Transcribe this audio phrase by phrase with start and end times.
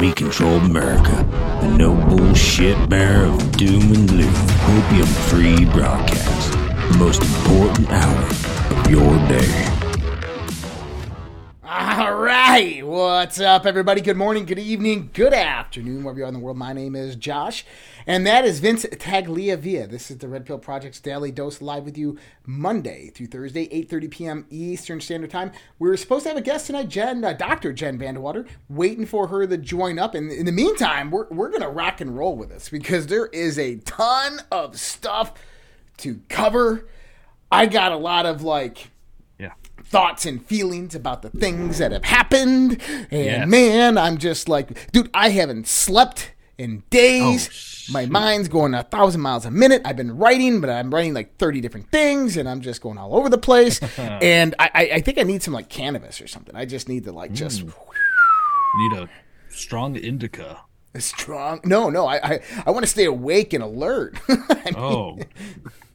[0.00, 1.28] Commie controlled America,
[1.60, 4.34] the no bullshit bearer of doom and gloom,
[4.64, 8.24] opium free broadcast, the most important hour
[8.78, 9.69] of your day.
[13.20, 14.00] What's up, everybody?
[14.00, 16.56] Good morning, good evening, good afternoon, wherever you are in the world.
[16.56, 17.66] My name is Josh,
[18.06, 19.90] and that is Vince Tagliavia.
[19.90, 22.16] This is the Red Pill Project's Daily Dose live with you
[22.46, 24.46] Monday through Thursday, 8:30 p.m.
[24.48, 25.52] Eastern Standard Time.
[25.78, 27.74] We were supposed to have a guest tonight, Jen, uh, Dr.
[27.74, 30.14] Jen Vandewater, waiting for her to join up.
[30.14, 33.58] And in the meantime, we're we're gonna rock and roll with this because there is
[33.58, 35.34] a ton of stuff
[35.98, 36.88] to cover.
[37.52, 38.90] I got a lot of like.
[39.90, 42.80] Thoughts and feelings about the things that have happened.
[43.10, 43.48] And Yes.
[43.48, 47.48] man, I'm just like, dude, I haven't slept in days.
[47.88, 49.82] Oh, My mind's going a thousand miles a minute.
[49.84, 53.16] I've been writing, but I'm writing like 30 different things and I'm just going all
[53.16, 53.80] over the place.
[53.98, 56.54] and I, I, I think I need some like cannabis or something.
[56.54, 57.72] I just need to like just mm.
[58.76, 59.08] Need a
[59.48, 60.60] strong indica.
[60.94, 61.60] A strong.
[61.64, 64.16] No, no, I, I, I want to stay awake and alert.
[64.28, 65.18] I, need, Oh.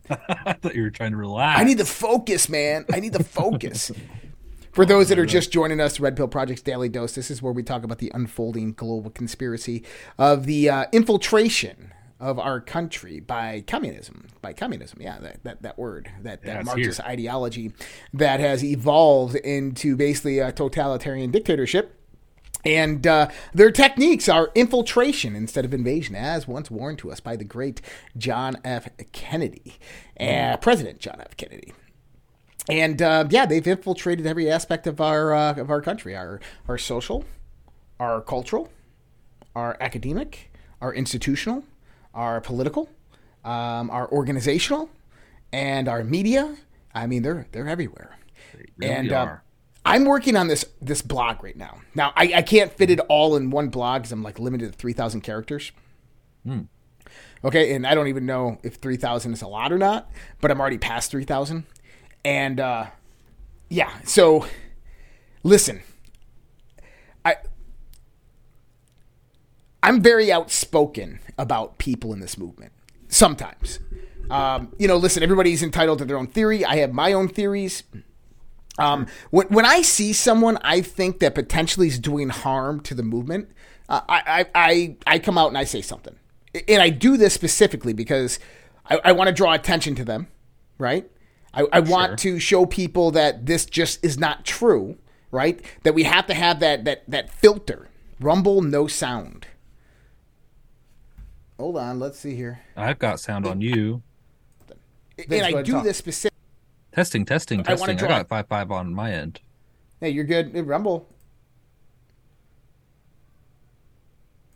[0.45, 1.59] I thought you were trying to relax.
[1.59, 2.85] I need the focus, man.
[2.93, 3.91] I need the focus.
[4.71, 7.53] For those that are just joining us, Red Pill Project's Daily Dose, this is where
[7.53, 9.83] we talk about the unfolding global conspiracy
[10.17, 14.27] of the uh, infiltration of our country by communism.
[14.41, 17.09] By communism, yeah, that, that, that word, that, Yeah, that Marxist here.
[17.09, 17.71] ideology
[18.13, 21.97] that has evolved into basically a totalitarian dictatorship.
[22.65, 27.35] And uh, their techniques are infiltration instead of invasion, as once warned to us by
[27.35, 27.79] the great
[28.17, 28.89] John F.
[29.11, 29.75] Kennedy,
[30.19, 31.37] uh, President John F.
[31.37, 31.73] Kennedy.
[32.67, 36.79] And uh, yeah, they've infiltrated every aspect of our uh, of our country, our our
[36.79, 37.23] social,
[37.99, 38.71] our cultural,
[39.55, 40.51] our academic,
[40.81, 41.63] our institutional,
[42.15, 42.89] our political,
[43.43, 44.89] um, our organizational,
[45.53, 46.55] and our media.
[46.95, 48.17] I mean, they're they're everywhere.
[48.77, 49.43] really and uh, are.
[49.85, 51.79] I'm working on this this blog right now.
[51.93, 54.77] Now I, I can't fit it all in one blog because I'm like limited to
[54.77, 55.71] three thousand characters.
[57.43, 60.09] Okay, and I don't even know if three thousand is a lot or not,
[60.41, 61.65] but I'm already past three thousand,
[62.23, 62.87] and uh,
[63.69, 63.91] yeah.
[64.03, 64.47] So
[65.43, 65.81] listen,
[67.23, 67.35] I
[69.83, 72.71] I'm very outspoken about people in this movement.
[73.07, 73.79] Sometimes,
[74.31, 76.65] um, you know, listen, everybody's entitled to their own theory.
[76.65, 77.83] I have my own theories.
[78.77, 83.03] Um, when, when I see someone I think that potentially is doing harm to the
[83.03, 83.49] movement,
[83.87, 86.15] uh, I, I, I, I come out and I say something.
[86.67, 88.39] And I do this specifically because
[88.89, 90.27] I, I want to draw attention to them,
[90.77, 91.09] right?
[91.53, 94.97] I, I want to show people that this just is not true,
[95.31, 95.61] right?
[95.83, 97.87] That we have to have that, that, that filter.
[98.19, 99.47] Rumble, no sound.
[101.57, 102.59] Hold on, let's see here.
[102.75, 104.03] I've got sound on you.
[105.29, 106.34] and I do this specific.
[106.95, 107.99] Testing, testing, testing.
[107.99, 109.41] I, got five five on my end.
[109.99, 110.51] Hey, you're good.
[110.53, 111.05] Hey, Rumble.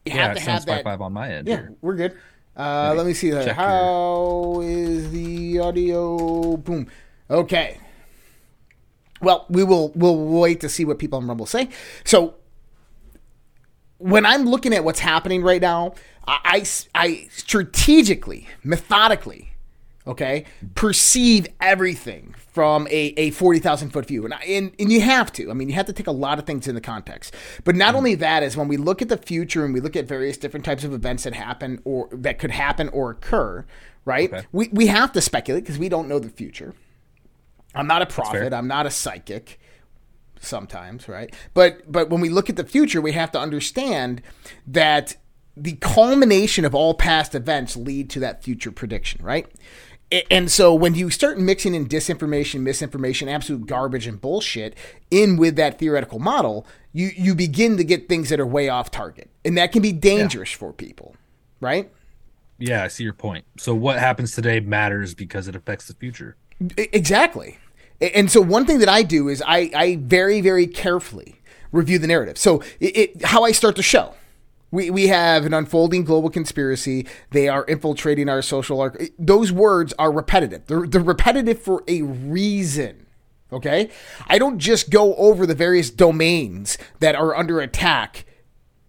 [0.06, 0.84] You Yeah, have it sounds have five that.
[0.86, 1.50] five on my end.
[1.50, 1.74] Yeah, here.
[1.82, 2.18] we're good.
[2.56, 3.30] Uh, let me see.
[3.32, 3.56] that.
[3.56, 6.56] How is the audio?
[6.56, 6.88] Boom.
[7.30, 7.78] Okay.
[9.22, 11.68] Well, we will we'll wait to see what people on Rumble say.
[12.06, 12.36] So
[13.98, 15.94] when I'm looking at what's happening right now,
[16.26, 19.49] I, I, I strategically, methodically,
[20.10, 24.26] okay, perceive everything from a, a 40,000 foot view.
[24.26, 25.52] And, I, and, and you have to.
[25.52, 27.34] I mean, you have to take a lot of things into context.
[27.64, 30.06] But not only that is when we look at the future and we look at
[30.06, 33.66] various different types of events that happen or that could happen or occur,
[34.04, 34.34] right?
[34.34, 34.48] Okay.
[34.52, 36.74] We, we have to speculate because we don't know the future.
[37.76, 38.52] I'm not a prophet.
[38.52, 39.60] I'm not a psychic
[40.40, 41.36] sometimes, right?
[41.54, 44.24] But but when we look at the future, we have to understand
[44.66, 45.18] that
[45.56, 49.48] the culmination of all past events lead to that future prediction, right?
[50.32, 54.76] And so when you start mixing in disinformation, misinformation, absolute garbage and bullshit
[55.12, 58.90] in with that theoretical model, you you begin to get things that are way off
[58.90, 59.30] target.
[59.46, 61.16] And that can be dangerous for people,
[61.62, 61.92] right?
[62.58, 63.46] Yeah, I see your point.
[63.58, 66.36] So what happens today matters because it affects the future.
[66.78, 67.58] Exactly.
[68.02, 71.42] And so one thing that I do is I, I very, very carefully
[71.72, 72.38] review the narrative.
[72.38, 74.14] So it, it, how I start the show.
[74.72, 77.08] We, we have an unfolding global conspiracy.
[77.32, 79.02] They are infiltrating our social arc.
[79.18, 80.68] Those words are repetitive.
[80.68, 83.08] They're, they're repetitive for a reason.
[83.52, 83.90] Okay?
[84.28, 88.26] I don't just go over the various domains that are under attack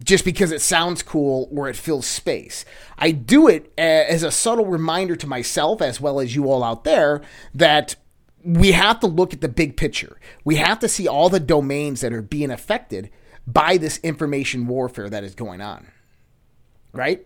[0.05, 2.65] just because it sounds cool or it fills space.
[2.99, 6.65] I do it uh, as a subtle reminder to myself as well as you all
[6.65, 7.23] out there
[7.55, 7.97] that
[8.43, 10.19] we have to look at the big picture.
[10.45, 13.11] We have to see all the domains that are being affected
[13.53, 15.87] by this information warfare that is going on.
[16.93, 17.25] Right?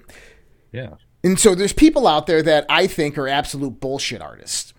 [0.72, 0.94] Yeah.
[1.22, 4.74] And so there's people out there that I think are absolute bullshit artists.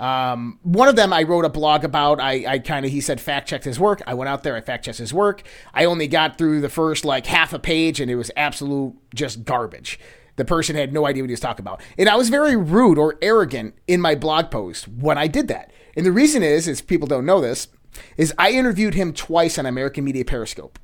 [0.00, 2.20] Um, one of them I wrote a blog about.
[2.20, 4.02] I, I kind of he said fact checked his work.
[4.06, 5.42] I went out there, I fact checked his work.
[5.72, 9.44] I only got through the first like half a page, and it was absolute just
[9.44, 10.00] garbage.
[10.36, 12.98] The person had no idea what he was talking about, and I was very rude
[12.98, 15.70] or arrogant in my blog post when I did that.
[15.96, 17.68] And the reason is, is people don't know this,
[18.16, 20.78] is I interviewed him twice on American Media Periscope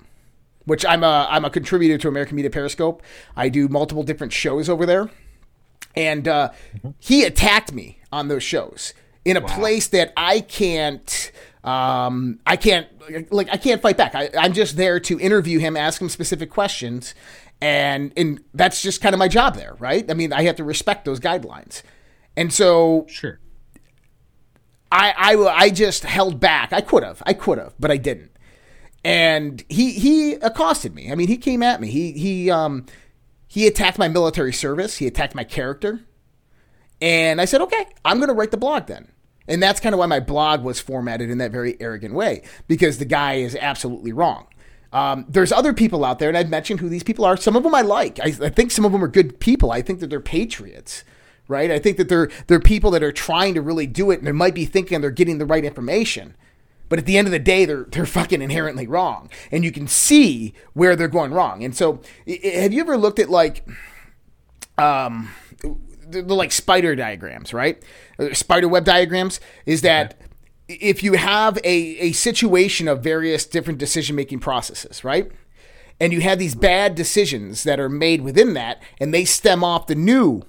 [0.65, 3.03] which I'm a I'm a contributor to American Media Periscope.
[3.37, 5.11] I do multiple different shows over there,
[5.97, 6.91] and uh, mm-hmm.
[6.99, 9.49] he attacked me on those shows in a wow.
[9.49, 11.33] place that I can't.
[11.63, 12.87] Um, I can't
[13.33, 14.15] like I can't fight back.
[14.15, 17.15] I, I'm just there to interview him, ask him specific questions,
[17.61, 20.09] and and that's just kind of my job there, right?
[20.11, 21.83] I mean, I have to respect those guidelines,
[22.37, 23.41] and so sure.
[24.93, 26.73] I, I, I just held back.
[26.73, 27.23] I could have.
[27.25, 28.31] I could have, but I didn't
[29.05, 31.11] and he he accosted me.
[31.11, 31.89] I mean, he came at me.
[31.89, 32.87] He he um
[33.49, 34.99] he attacked my military service.
[34.99, 36.01] He attacked my character,
[37.01, 39.11] and I said, okay, I'm going to write the blog then.
[39.49, 42.99] And that's kind of why my blog was formatted in that very arrogant way because
[42.99, 44.47] the guy is absolutely wrong.
[44.93, 47.37] Um, there's other people out there, and I've mentioned who these people are.
[47.37, 48.21] Some of them I like.
[48.21, 49.73] I, I think some of them are good people.
[49.73, 51.03] I think that they're patriots
[51.51, 51.71] right?
[51.71, 54.33] I think that they're they're people that are trying to really do it and they
[54.33, 56.35] might be thinking they're getting the right information.
[56.89, 59.87] But at the end of the day, they're they're fucking inherently wrong, and you can
[59.87, 61.63] see where they're going wrong.
[61.63, 63.65] And so, have you ever looked at like,
[64.77, 65.31] um,
[65.61, 67.81] the, the like spider diagrams, right?
[68.19, 70.15] Uh, spider web diagrams is that.
[70.15, 70.27] Okay.
[70.73, 75.29] If you have a, a situation of various different decision making processes, right?
[75.99, 79.89] And you have these bad decisions that are made within that, and they stem off
[79.89, 80.45] the new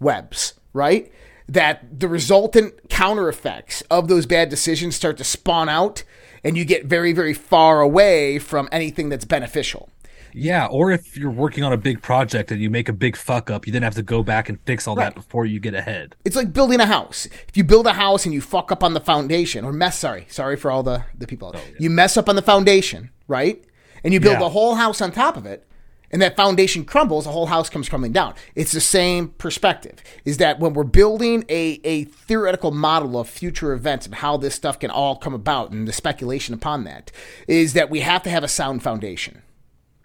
[0.00, 1.10] webs, right?
[1.48, 6.02] that the resultant counter effects of those bad decisions start to spawn out
[6.42, 9.90] and you get very, very far away from anything that's beneficial.
[10.36, 13.50] Yeah, or if you're working on a big project and you make a big fuck
[13.50, 15.04] up, you then have to go back and fix all right.
[15.04, 16.16] that before you get ahead.
[16.24, 17.26] It's like building a house.
[17.48, 20.26] If you build a house and you fuck up on the foundation, or mess, sorry,
[20.28, 21.52] sorry for all the, the people.
[21.54, 21.76] Oh, yeah.
[21.78, 23.64] You mess up on the foundation, right?
[24.02, 24.40] And you build yeah.
[24.40, 25.68] the whole house on top of it
[26.14, 28.34] and that foundation crumbles, the whole house comes crumbling down.
[28.54, 30.00] It's the same perspective.
[30.24, 34.54] Is that when we're building a, a theoretical model of future events and how this
[34.54, 37.10] stuff can all come about and the speculation upon that,
[37.48, 39.42] is that we have to have a sound foundation.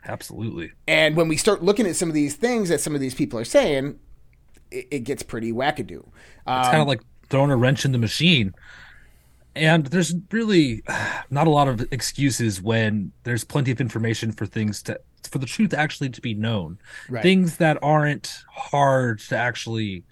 [0.03, 0.71] Absolutely.
[0.87, 3.37] And when we start looking at some of these things that some of these people
[3.37, 3.99] are saying,
[4.71, 6.03] it, it gets pretty wackadoo.
[6.47, 8.55] Um, it's kind of like throwing a wrench in the machine.
[9.55, 10.81] And there's really
[11.29, 15.45] not a lot of excuses when there's plenty of information for things to for the
[15.45, 16.79] truth actually to be known.
[17.09, 17.23] Right.
[17.23, 20.03] Things that aren't hard to actually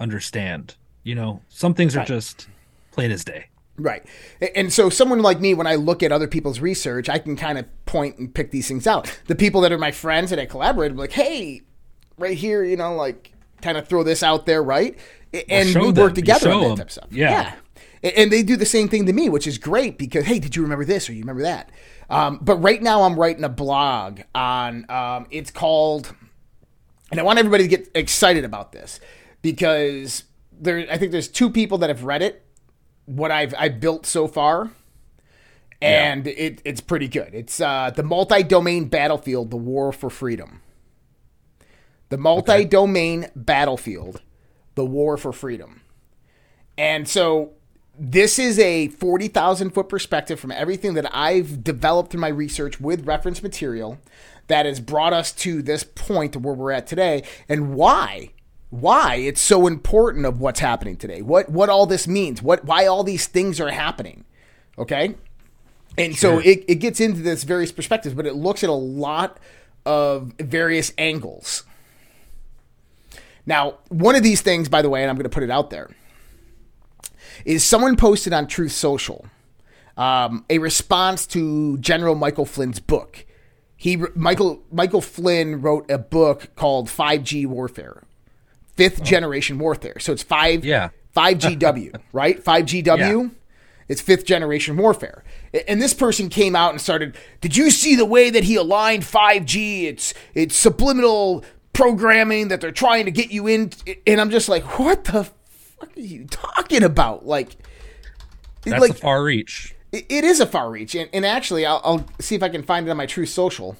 [0.00, 0.76] understand.
[1.02, 2.48] You know, some things are just
[2.90, 3.46] plain as day.
[3.78, 4.04] Right.
[4.54, 7.58] And so someone like me, when I look at other people's research, I can kind
[7.58, 9.20] of point and pick these things out.
[9.26, 11.62] The people that are my friends that I collaborate with, like, hey,
[12.16, 14.98] right here, you know, like kind of throw this out there, right?
[15.48, 17.08] And we work together on that type of stuff.
[17.10, 17.54] Yeah.
[18.02, 18.10] yeah.
[18.16, 20.62] And they do the same thing to me, which is great because, hey, did you
[20.62, 21.70] remember this or you remember that?
[22.08, 24.88] Um, but right now, I'm writing a blog on.
[24.90, 26.14] Um, it's called,
[27.10, 29.00] and I want everybody to get excited about this
[29.42, 30.86] because there.
[30.90, 32.44] I think there's two people that have read it.
[33.06, 34.70] What I've I built so far,
[35.82, 36.32] and yeah.
[36.32, 37.30] it, it's pretty good.
[37.34, 40.62] It's uh, the multi-domain battlefield: the war for freedom.
[42.08, 43.32] The multi-domain okay.
[43.34, 44.22] battlefield:
[44.76, 45.82] the war for freedom.
[46.78, 47.55] And so
[47.98, 53.06] this is a 40,000 foot perspective from everything that I've developed through my research with
[53.06, 53.98] reference material
[54.48, 58.30] that has brought us to this point where we're at today and why
[58.70, 61.22] why it's so important of what's happening today.
[61.22, 62.42] What what all this means.
[62.42, 64.24] What why all these things are happening.
[64.78, 65.14] Okay?
[65.96, 66.42] And sure.
[66.42, 69.38] so it, it gets into this various perspectives but it looks at a lot
[69.84, 71.64] of various angles.
[73.46, 75.70] Now one of these things by the way and i'm going to put it out
[75.70, 75.90] there
[77.44, 79.26] is someone posted on Truth Social
[79.96, 83.24] um, a response to General Michael Flynn's book.
[83.76, 88.02] He Michael Michael Flynn wrote a book called 5G Warfare,
[88.74, 89.04] fifth oh.
[89.04, 89.98] generation warfare.
[89.98, 92.98] So it's five yeah 5GW right 5GW.
[92.98, 93.28] Yeah.
[93.88, 95.22] It's fifth generation warfare.
[95.68, 99.04] And this person came out and started, Did you see the way that he aligned
[99.04, 99.84] 5G?
[99.84, 103.70] It's it's subliminal programming that they're trying to get you in.
[104.06, 105.30] And I'm just like, what the
[105.78, 107.26] fuck are you talking about?
[107.26, 107.56] Like,
[108.62, 109.74] that's like, a far reach.
[109.92, 112.62] It, it is a far reach, and, and actually, I'll, I'll see if I can
[112.62, 113.76] find it on my Truth Social,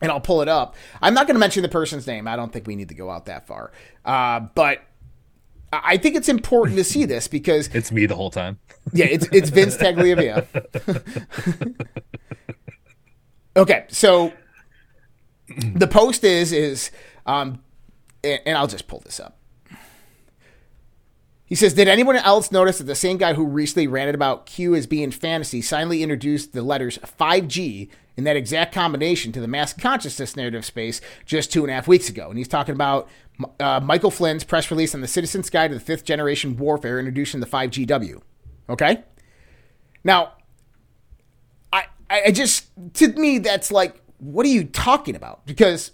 [0.00, 0.74] and I'll pull it up.
[1.00, 2.28] I'm not going to mention the person's name.
[2.28, 3.72] I don't think we need to go out that far,
[4.04, 4.82] uh, but
[5.72, 8.58] I think it's important to see this because it's me the whole time.
[8.92, 10.46] yeah, it's it's Vince Tagliavia.
[13.56, 14.32] okay, so
[15.48, 16.90] the post is is
[17.24, 17.62] um,
[18.22, 19.38] and, and I'll just pull this up.
[21.46, 24.74] He says, Did anyone else notice that the same guy who recently ranted about Q
[24.74, 29.72] as being fantasy silently introduced the letters 5G in that exact combination to the mass
[29.72, 32.28] consciousness narrative space just two and a half weeks ago?
[32.28, 33.08] And he's talking about
[33.60, 37.40] uh, Michael Flynn's press release on the Citizen's Guide to the Fifth Generation Warfare introducing
[37.40, 38.20] the 5GW.
[38.68, 39.04] Okay?
[40.02, 40.32] Now,
[41.72, 45.46] I, I just, to me, that's like, what are you talking about?
[45.46, 45.92] Because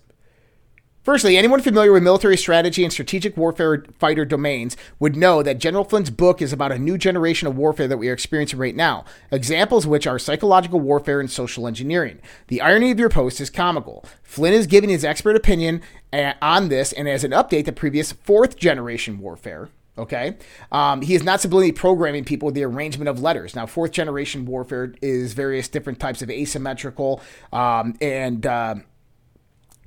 [1.03, 5.83] Firstly, anyone familiar with military strategy and strategic warfare fighter domains would know that General
[5.83, 9.05] Flynn's book is about a new generation of warfare that we are experiencing right now,
[9.33, 12.21] examples which are psychological warfare and social engineering.
[12.47, 14.05] The irony of your post is comical.
[14.23, 15.83] Flynn is giving his expert opinion
[16.13, 19.71] uh, on this and as an update to previous fourth generation warfare.
[19.99, 20.37] Okay.
[20.71, 23.57] Um, he is not simply programming people with the arrangement of letters.
[23.57, 27.21] Now, fourth generation warfare is various different types of asymmetrical
[27.53, 28.47] um, and.
[28.47, 28.75] Uh,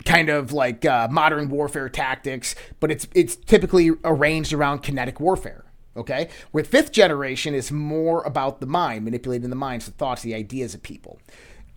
[0.06, 5.66] kind of like uh, modern warfare tactics, but it's it's typically arranged around kinetic warfare.
[5.98, 10.36] Okay, where fifth generation is more about the mind, manipulating the minds, the thoughts, the
[10.36, 11.20] ideas of people.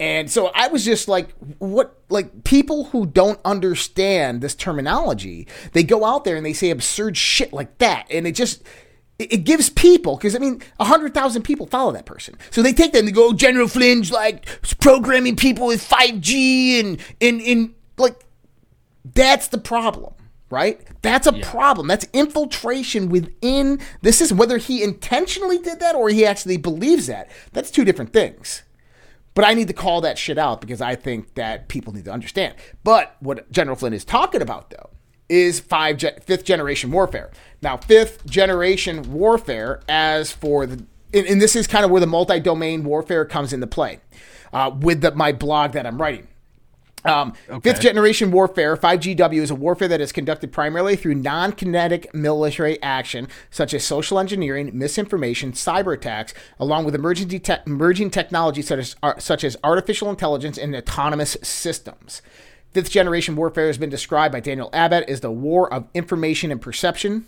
[0.01, 5.83] And so I was just like, what, like people who don't understand this terminology, they
[5.83, 8.07] go out there and they say absurd shit like that.
[8.09, 8.63] And it just,
[9.19, 12.93] it gives people because I mean, hundred thousand people follow that person, so they take
[12.93, 14.47] that and they go, General Flynn's like
[14.81, 18.25] programming people with five G and and and like,
[19.05, 20.15] that's the problem,
[20.51, 20.81] right?
[21.03, 21.51] That's a yeah.
[21.51, 21.87] problem.
[21.87, 24.39] That's infiltration within the system.
[24.39, 28.63] Whether he intentionally did that or he actually believes that, that's two different things.
[29.35, 32.13] But I need to call that shit out because I think that people need to
[32.13, 32.57] understand.
[32.83, 34.91] But what General Flynn is talking about, though,
[35.29, 37.31] is five ge- fifth generation warfare.
[37.63, 42.07] Now, fifth generation warfare, as for the, and, and this is kind of where the
[42.07, 44.01] multi domain warfare comes into play
[44.53, 46.27] uh, with the, my blog that I'm writing.
[47.05, 47.71] Um, okay.
[47.71, 52.83] Fifth generation warfare, 5GW, is a warfare that is conducted primarily through non kinetic military
[52.83, 58.79] action, such as social engineering, misinformation, cyber attacks, along with emerging, te- emerging technologies such
[58.79, 62.23] as, uh, such as artificial intelligence and autonomous systems.
[62.73, 66.61] Fifth generation warfare has been described by Daniel Abbott as the war of information and
[66.61, 67.27] perception.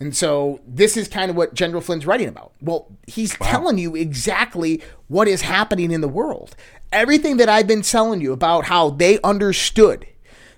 [0.00, 2.52] And so this is kind of what General Flynn's writing about.
[2.60, 3.48] Well, he's wow.
[3.48, 6.54] telling you exactly what is happening in the world
[6.92, 10.06] everything that I've been telling you about how they understood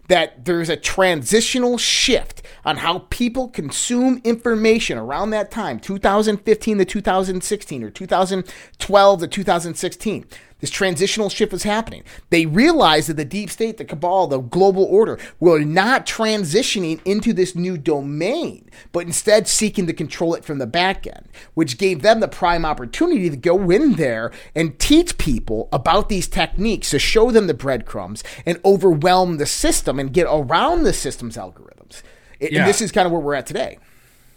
[0.08, 6.84] that there's a transitional shift on how people consume information around that time 2015 to
[6.84, 10.26] 2016 or 2012 to 2016
[10.60, 12.04] this transitional shift is happening.
[12.30, 17.32] They realize that the deep state, the cabal, the global order were not transitioning into
[17.32, 22.02] this new domain, but instead seeking to control it from the back end, which gave
[22.02, 26.98] them the prime opportunity to go in there and teach people about these techniques to
[26.98, 32.02] show them the breadcrumbs and overwhelm the system and get around the system's algorithms.
[32.40, 32.60] Yeah.
[32.60, 33.78] And this is kind of where we're at today.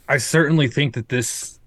[0.07, 1.59] I certainly think that this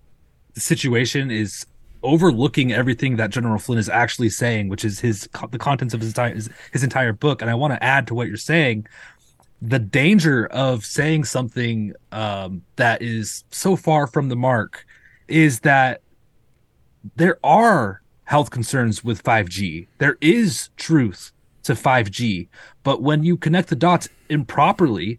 [0.55, 1.67] situation is
[2.07, 6.11] overlooking everything that General Flynn is actually saying, which is his the contents of his
[6.11, 7.43] entire his, his entire book.
[7.43, 8.87] And I want to add to what you're saying,
[9.61, 14.87] the danger of saying something um, that is so far from the mark
[15.29, 16.01] is that
[17.17, 19.89] there are health concerns with 5G.
[19.99, 21.33] There is truth
[21.65, 22.49] to 5G,
[22.85, 25.19] but when you connect the dots improperly,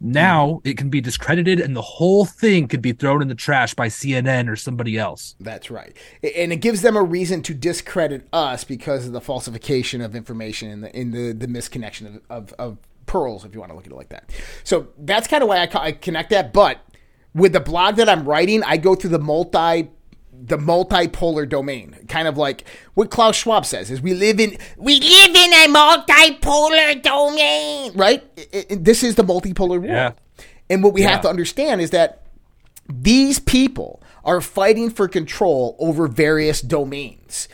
[0.00, 0.68] now hmm.
[0.68, 3.88] it can be discredited and the whole thing could be thrown in the trash by
[3.88, 5.34] CNN or somebody else.
[5.40, 5.96] That's right.
[6.36, 10.70] And it gives them a reason to discredit us because of the falsification of information
[10.70, 13.86] and the, in the, the misconnection of, of, of, pearls, if you want to look
[13.86, 14.32] at it like that.
[14.64, 16.52] So that's kind of why I, I connect that.
[16.52, 16.80] But
[17.36, 19.90] with the blog that I'm writing, I go through the multi
[20.44, 22.64] the multipolar domain, kind of like
[22.94, 28.24] what Klaus Schwab says: is we live in we live in a multipolar domain, right?
[28.36, 30.12] It, it, this is the multipolar world, yeah.
[30.70, 31.10] and what we yeah.
[31.10, 32.22] have to understand is that
[32.88, 37.48] these people are fighting for control over various domains.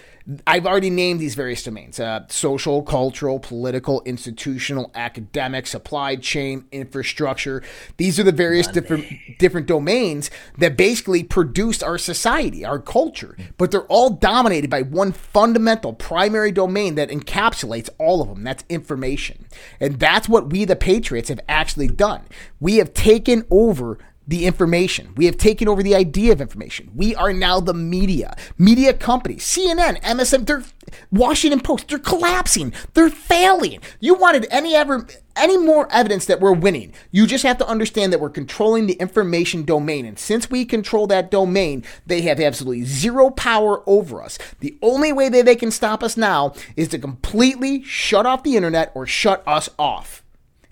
[0.46, 7.62] I've already named these various domains uh, social, cultural, political, institutional, academic, supply chain, infrastructure.
[7.96, 8.80] These are the various Money.
[8.80, 9.06] different
[9.38, 13.36] different domains that basically produce our society, our culture.
[13.58, 18.44] But they're all dominated by one fundamental primary domain that encapsulates all of them.
[18.44, 19.46] That's information.
[19.80, 22.22] And that's what we, the Patriots, have actually done.
[22.60, 23.98] We have taken over
[24.32, 25.12] the information.
[25.14, 26.90] We have taken over the idea of information.
[26.94, 28.34] We are now the media.
[28.56, 30.64] Media companies, CNN, MSN, they're
[31.10, 32.72] Washington Post, they're collapsing.
[32.94, 33.80] They're failing.
[34.00, 36.94] You wanted any ever any more evidence that we're winning.
[37.10, 40.06] You just have to understand that we're controlling the information domain.
[40.06, 44.38] And since we control that domain, they have absolutely zero power over us.
[44.60, 48.56] The only way that they can stop us now is to completely shut off the
[48.56, 50.22] internet or shut us off.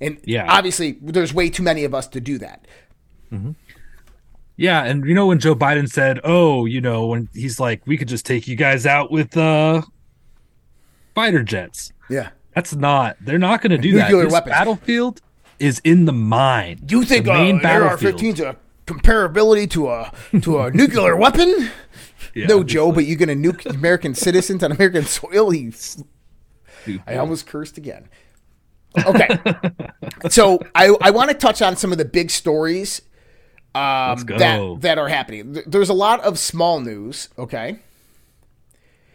[0.01, 0.47] And yeah.
[0.49, 2.67] obviously, there's way too many of us to do that.
[3.33, 3.53] Mm-hmm.
[4.57, 7.97] Yeah, and you know when Joe Biden said, "Oh, you know, when he's like, we
[7.97, 9.83] could just take you guys out with uh
[11.15, 12.31] fighter jets." Yeah.
[12.55, 13.17] That's not.
[13.21, 14.11] They're not going to do that.
[14.11, 14.53] Nuclear This weapons.
[14.53, 15.21] battlefield
[15.61, 16.91] is in the mind.
[16.91, 18.15] You think the uh, main battlefield.
[18.15, 18.57] AR-15's a
[18.87, 21.71] comparability to a to a nuclear weapon?
[22.35, 25.51] Yeah, no, it's Joe, but you're going to nuke American citizens on American soil?
[25.51, 25.73] He,
[27.07, 28.09] I almost cursed again.
[29.07, 29.29] Okay.
[30.29, 33.01] so I, I want to touch on some of the big stories
[33.75, 35.59] um, that, that are happening.
[35.67, 37.79] There's a lot of small news, okay?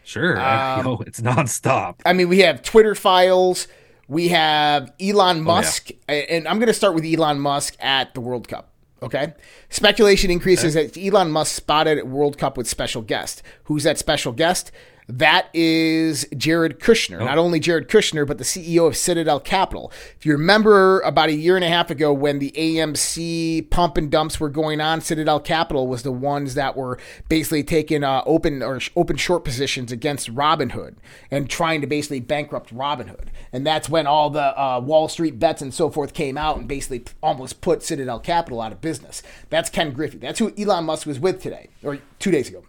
[0.04, 0.36] Sure.
[0.40, 1.96] Um, yo, it's nonstop.
[2.06, 3.66] I mean, we have Twitter files.
[4.08, 8.14] We have Oh, Elon Musk, a- and I'm going to start with Elon Musk at
[8.14, 8.70] the World Cup.
[9.02, 9.34] Okay,
[9.68, 13.42] speculation increases that Elon Musk spotted at World Cup with special guest.
[13.64, 14.72] Who's that special guest?
[15.08, 17.20] That is Jared Kushner.
[17.20, 19.92] Not only Jared Kushner, but the CEO of Citadel Capital.
[20.18, 24.10] If you remember about a year and a half ago when the AMC pump and
[24.10, 26.98] dumps were going on, Citadel Capital was the ones that were
[27.28, 30.96] basically taking uh, open or sh- open short positions against Robinhood
[31.30, 33.26] and trying to basically bankrupt Robinhood.
[33.52, 36.66] And that's when all the uh, Wall Street bets and so forth came out and
[36.66, 39.22] basically p- almost put Citadel Capital out of business.
[39.50, 40.18] That's Ken Griffin.
[40.18, 42.64] That's who Elon Musk was with today or two days ago.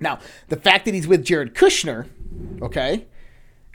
[0.00, 2.08] Now, the fact that he's with Jared Kushner,
[2.62, 3.06] okay,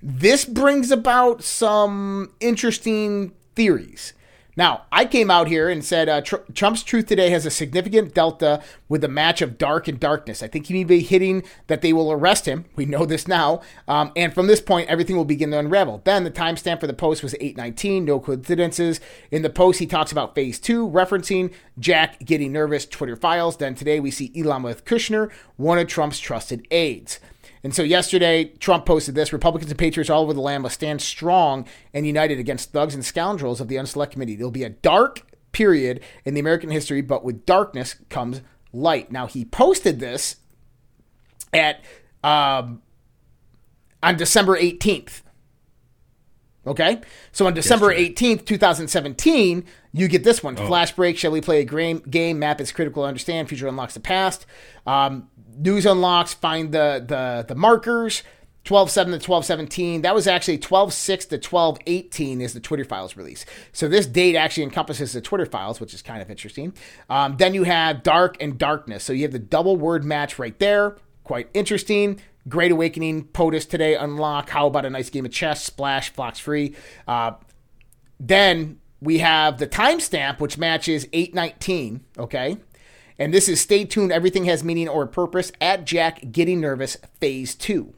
[0.02, 4.14] this brings about some interesting theories.
[4.58, 8.14] Now, I came out here and said uh, Tr- Trump's truth today has a significant
[8.14, 10.42] delta with the match of dark and darkness.
[10.42, 12.66] I think he may be hitting that they will arrest him.
[12.76, 13.62] We know this now.
[13.88, 16.02] Um, and from this point, everything will begin to unravel.
[16.06, 19.02] Then the timestamp for the post was 819, no coincidences.
[19.30, 23.58] In the post, he talks about phase two, referencing Jack getting nervous, Twitter files.
[23.58, 27.20] Then today, we see Elon with Kushner, one of Trump's trusted aides.
[27.66, 31.02] And so yesterday, Trump posted this Republicans and patriots all over the land must stand
[31.02, 34.36] strong and united against thugs and scoundrels of the Unselect Committee.
[34.36, 39.12] There'll be a dark period in the American history, but with darkness comes light.
[39.12, 40.36] Now, he posted this
[41.54, 41.84] at
[42.24, 42.84] um,
[44.04, 45.24] on December 18th.
[46.68, 47.02] Okay?
[47.32, 50.56] So on December 18th, 2017, you get this one.
[50.56, 51.18] Flash break.
[51.18, 52.00] Shall we play a game?
[52.00, 52.40] game?
[52.40, 53.50] Map is critical to understand.
[53.50, 54.46] Future unlocks the past.
[54.86, 56.34] Um, news unlocks.
[56.34, 58.24] Find the, the, the markers.
[58.66, 60.02] 12 7 to 12 17.
[60.02, 63.46] That was actually 12 6 to 12 18 is the Twitter files release.
[63.72, 66.74] So this date actually encompasses the Twitter files, which is kind of interesting.
[67.10, 69.04] Um, then you have dark and darkness.
[69.04, 70.98] So you have the double word match right there.
[71.24, 72.20] Quite interesting.
[72.48, 74.50] Great Awakening, POTUS today, unlock.
[74.50, 75.64] How about a nice game of chess?
[75.64, 76.76] Splash, Fox free.
[77.08, 77.32] Uh,
[78.20, 82.02] then we have the timestamp, which matches 819.
[82.18, 82.58] Okay.
[83.18, 84.12] And this is stay tuned.
[84.12, 87.94] Everything has meaning or purpose at Jack Getting Nervous, phase two.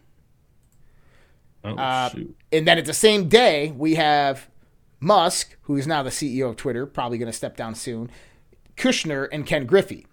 [1.63, 2.36] Oh, Uh, shoot.
[2.51, 4.47] and then at the same day, we have
[4.99, 8.10] Musk, who is now the CEO of Twitter, probably going to step down soon,
[8.77, 10.05] Kushner, and Ken Griffin.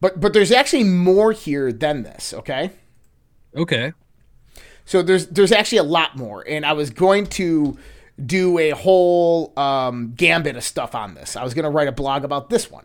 [0.00, 2.34] But but there's actually more here than this.
[2.34, 2.70] Okay.
[3.56, 3.92] Okay.
[4.84, 7.76] So there's there's actually a lot more, and I was going to
[8.24, 11.36] do a whole um, gambit of stuff on this.
[11.36, 12.84] I was going to write a blog about this one.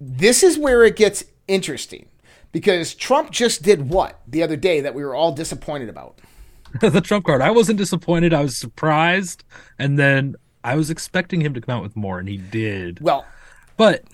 [0.00, 2.08] This is where it gets interesting
[2.52, 6.18] because Trump just did what the other day that we were all disappointed about.
[6.80, 7.40] the Trump card.
[7.40, 8.32] I wasn't disappointed.
[8.32, 9.44] I was surprised,
[9.78, 13.00] and then I was expecting him to come out with more, and he did.
[13.00, 13.26] Well,
[13.76, 14.04] But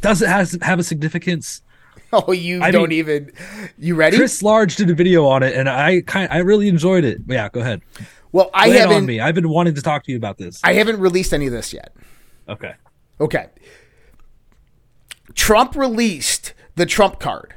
[0.00, 1.62] does it has have a significance?
[2.28, 3.32] oh, you I don't mean- even.
[3.78, 4.16] You ready?
[4.16, 7.26] Chris Large did a video on it, and I kind I really enjoyed it.
[7.26, 7.82] But yeah, go ahead.
[8.32, 9.06] well, I Lay it on haven't.
[9.06, 9.20] me.
[9.20, 10.60] I've been wanting to talk to you about this.
[10.64, 11.94] I haven't released any of this yet.
[12.48, 12.74] okay.
[13.20, 13.46] Okay.
[15.34, 17.54] Trump released the Trump card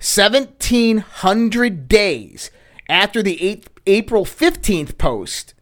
[0.00, 2.50] 1,700 days
[2.88, 5.54] after the eighth, April 15th post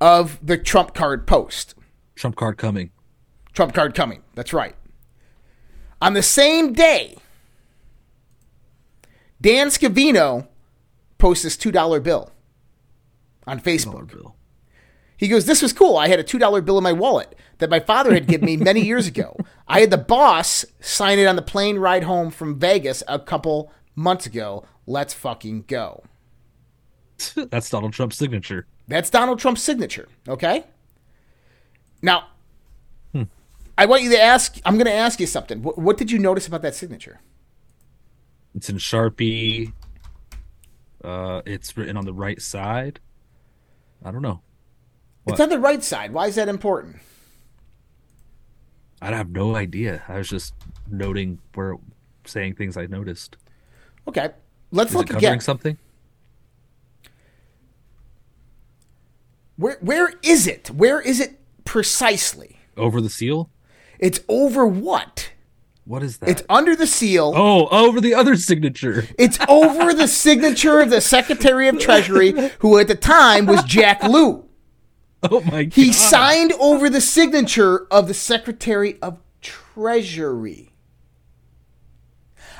[0.00, 1.74] of the Trump card post.
[2.14, 2.90] Trump card coming.
[3.52, 4.22] Trump card coming.
[4.34, 4.74] That's right.
[6.00, 7.16] On the same day,
[9.40, 10.48] Dan Scavino
[11.18, 12.30] posts this $2 bill
[13.46, 14.10] on Facebook.
[14.12, 14.34] Bill.
[15.16, 15.96] He goes, This was cool.
[15.96, 18.80] I had a $2 bill in my wallet that my father had given me many
[18.80, 19.36] years ago.
[19.68, 23.70] I had the boss sign it on the plane ride home from Vegas a couple
[23.94, 24.64] months ago.
[24.86, 26.02] Let's fucking go.
[27.34, 28.66] That's Donald Trump's signature.
[28.88, 30.08] That's Donald Trump's signature.
[30.26, 30.64] Okay.
[32.02, 32.28] Now,
[33.80, 35.62] I want you to ask, I'm going to ask you something.
[35.62, 37.22] What, what did you notice about that signature?
[38.54, 39.72] It's in Sharpie.
[41.02, 43.00] Uh, it's written on the right side.
[44.04, 44.42] I don't know.
[45.26, 46.12] It's on the right side.
[46.12, 46.96] Why is that important?
[49.00, 50.02] I have no idea.
[50.08, 50.52] I was just
[50.86, 51.76] noting where
[52.26, 53.38] saying things I noticed.
[54.06, 54.28] Okay.
[54.72, 55.40] Let's Is it look covering again.
[55.40, 55.78] something?
[59.56, 60.70] Where, where is it?
[60.70, 62.58] Where is it precisely?
[62.76, 63.48] Over the seal?
[64.00, 65.30] It's over what?
[65.84, 66.30] What is that?
[66.30, 67.32] It's under the seal.
[67.36, 69.06] oh, over the other signature.
[69.18, 74.02] It's over the signature of the Secretary of Treasury, who at the time was Jack
[74.02, 74.46] Lew.
[75.22, 75.74] Oh my god.
[75.74, 80.72] He signed over the signature of the Secretary of Treasury.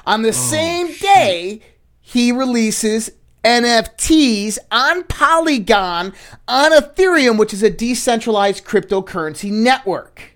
[0.07, 1.63] On the oh, same day,
[2.01, 3.13] he releases
[3.45, 6.13] NFTs on Polygon
[6.47, 10.30] on Ethereum, which is a decentralized cryptocurrency network.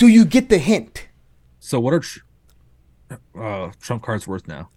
[0.00, 1.08] Do you get the hint?
[1.58, 2.20] So what are tr-
[3.38, 4.70] uh, Trump cards worth now?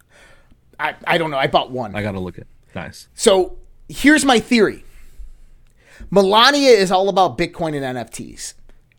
[0.78, 1.38] I, I don't know.
[1.38, 1.96] I bought one.
[1.96, 2.46] I gotta look at.
[2.74, 3.08] Nice.
[3.14, 3.56] So
[3.88, 4.84] here's my theory
[6.10, 8.52] Melania is all about Bitcoin and NFTs.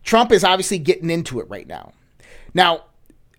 [0.03, 1.93] Trump is obviously getting into it right now.
[2.55, 2.85] Now,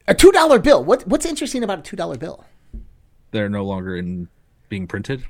[0.06, 2.44] a $2 bill, what, what's interesting about a $2 bill?
[3.32, 4.28] They're no longer in
[4.68, 5.24] being printed.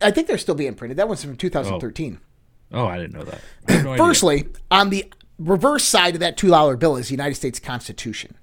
[0.00, 0.96] I think they're still being printed.
[0.96, 2.18] That one's from 2013.
[2.72, 3.40] Oh, I didn't know that.
[3.84, 4.04] No idea.
[4.04, 8.36] Firstly, on the reverse side of that $2 bill is the United States Constitution.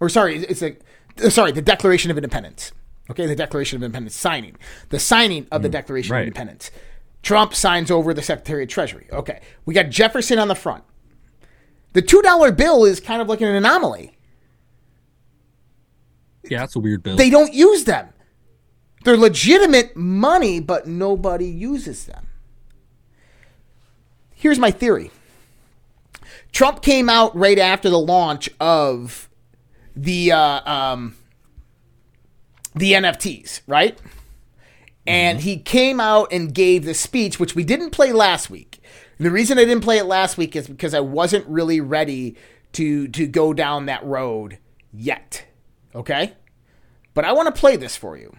[0.00, 0.76] Or sorry, it's a
[1.22, 2.72] uh, sorry, the Declaration of Independence.
[3.10, 4.56] Okay, the Declaration of Independence signing.
[4.88, 6.20] The signing of the mm, Declaration right.
[6.22, 6.70] of Independence.
[7.22, 9.08] Trump signs over the Secretary of Treasury.
[9.10, 9.40] Okay.
[9.64, 10.84] We got Jefferson on the front.
[11.94, 14.16] The $2 bill is kind of like an anomaly.
[16.44, 17.16] yeah, that's a weird bill.
[17.16, 18.10] They don't use them.
[19.04, 22.23] They're legitimate money, but nobody uses them.
[24.44, 25.10] Here's my theory
[26.52, 29.30] Trump came out right after the launch of
[29.96, 31.16] the uh, um,
[32.74, 33.98] the NFTs, right?
[35.06, 38.80] And he came out and gave the speech, which we didn't play last week.
[39.16, 42.36] And the reason I didn't play it last week is because I wasn't really ready
[42.72, 44.58] to to go down that road
[44.92, 45.46] yet.
[45.94, 46.34] Okay?
[47.14, 48.36] But I want to play this for you.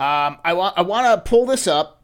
[0.00, 1.97] Um, I want I want to pull this up.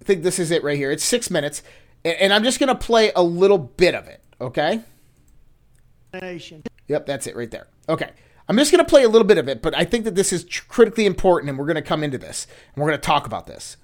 [0.00, 0.90] I think this is it right here.
[0.90, 1.62] It's six minutes,
[2.04, 4.22] and, and I'm just gonna play a little bit of it.
[4.40, 4.80] Okay.
[6.12, 6.62] nation.
[6.88, 7.66] Yep, that's it right there.
[7.88, 8.10] Okay.
[8.48, 10.32] I'm just going to play a little bit of it, but I think that this
[10.32, 13.06] is tr- critically important, and we're going to come into this and we're going to
[13.06, 13.76] talk about this.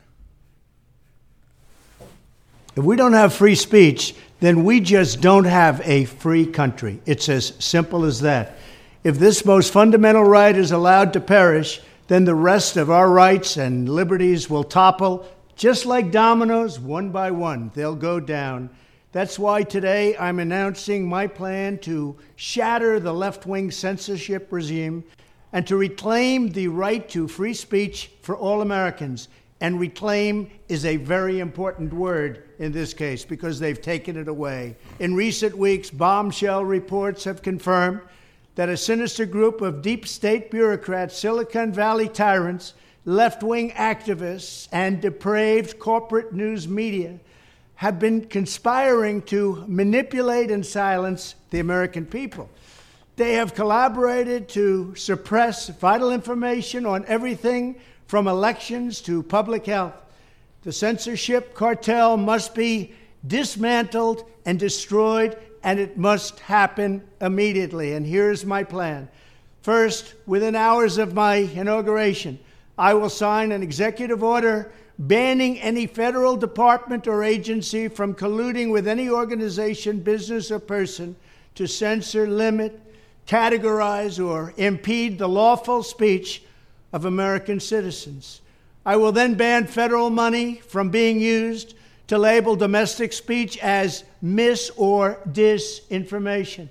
[2.75, 7.01] If we don't have free speech, then we just don't have a free country.
[7.05, 8.57] It's as simple as that.
[9.05, 13.59] If this most fundamental right is allowed to perish, then the rest of our rights
[13.59, 17.71] and liberties will topple just like dominoes, one by one.
[17.75, 18.71] They'll go down.
[19.13, 25.05] That's why today I'm announcing my plan to shatter the left wing censorship regime
[25.53, 29.29] and to reclaim the right to free speech for all Americans.
[29.61, 34.77] And reclaim is a very important word in this case because they've taken it away.
[34.99, 38.01] In recent weeks, bombshell reports have confirmed
[38.57, 45.01] that a sinister group of deep state bureaucrats, Silicon Valley tyrants, left wing activists, and
[45.01, 47.19] depraved corporate news media
[47.77, 52.49] have been conspiring to manipulate and silence the American people.
[53.17, 59.95] They have collaborated to suppress vital information on everything from elections to public health.
[60.63, 62.95] The censorship cartel must be
[63.27, 67.95] dismantled and destroyed, and it must happen immediately.
[67.95, 69.09] And here's my plan.
[69.63, 72.39] First, within hours of my inauguration,
[72.79, 78.87] I will sign an executive order banning any federal department or agency from colluding with
[78.87, 81.17] any organization, business, or person
[81.55, 82.81] to censor, limit,
[83.27, 86.43] categorize, or impede the lawful speech
[86.93, 88.41] of American citizens.
[88.87, 91.75] I will then ban federal money from being used
[92.09, 96.69] to label domestic speech as mis or disinformation.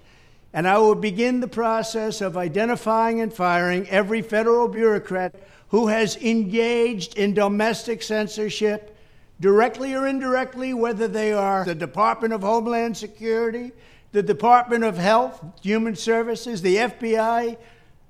[0.53, 5.33] And I will begin the process of identifying and firing every federal bureaucrat
[5.73, 8.95] who has engaged in domestic censorship,
[9.39, 13.71] directly or indirectly, whether they are the Department of Homeland Security,
[14.11, 17.57] the Department of Health, Human Services, the FBI,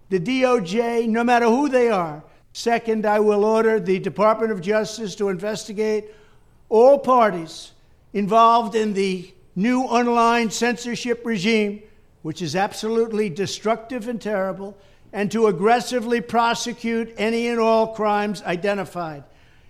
[0.10, 2.22] the DOJ, no matter who they are.
[2.52, 6.14] Second, I will order the Department of Justice to investigate
[6.68, 7.72] all parties
[8.12, 11.82] involved in the new online censorship regime,
[12.24, 14.78] which is absolutely destructive and terrible,
[15.14, 19.24] and to aggressively prosecute any and all crimes identified.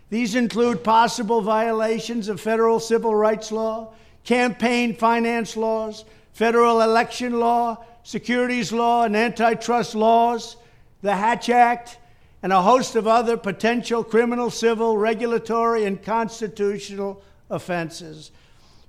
[0.09, 7.83] These include possible violations of federal civil rights law, campaign finance laws, federal election law,
[8.03, 10.55] securities law, and antitrust laws,
[11.01, 11.97] the Hatch Act,
[12.41, 18.31] and a host of other potential criminal, civil, regulatory, and constitutional offenses.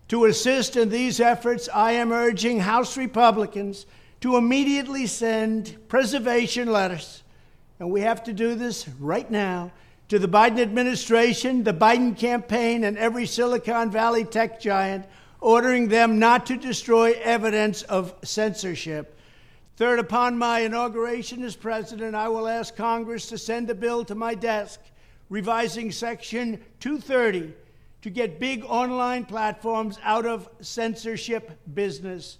[0.09, 3.87] To assist in these efforts, I am urging House Republicans
[4.25, 7.23] to immediately send preservation letters,
[7.79, 9.71] and we have to do this right now,
[10.09, 15.05] To the Biden administration, the Biden campaign, and every Silicon Valley tech giant,
[15.43, 19.19] ordering them not to destroy evidence of censorship.
[19.77, 24.15] Third, upon my inauguration as president, I will ask Congress to send a bill to
[24.15, 24.81] my desk
[25.29, 27.53] revising Section 230
[28.01, 32.39] to get big online platforms out of censorship business.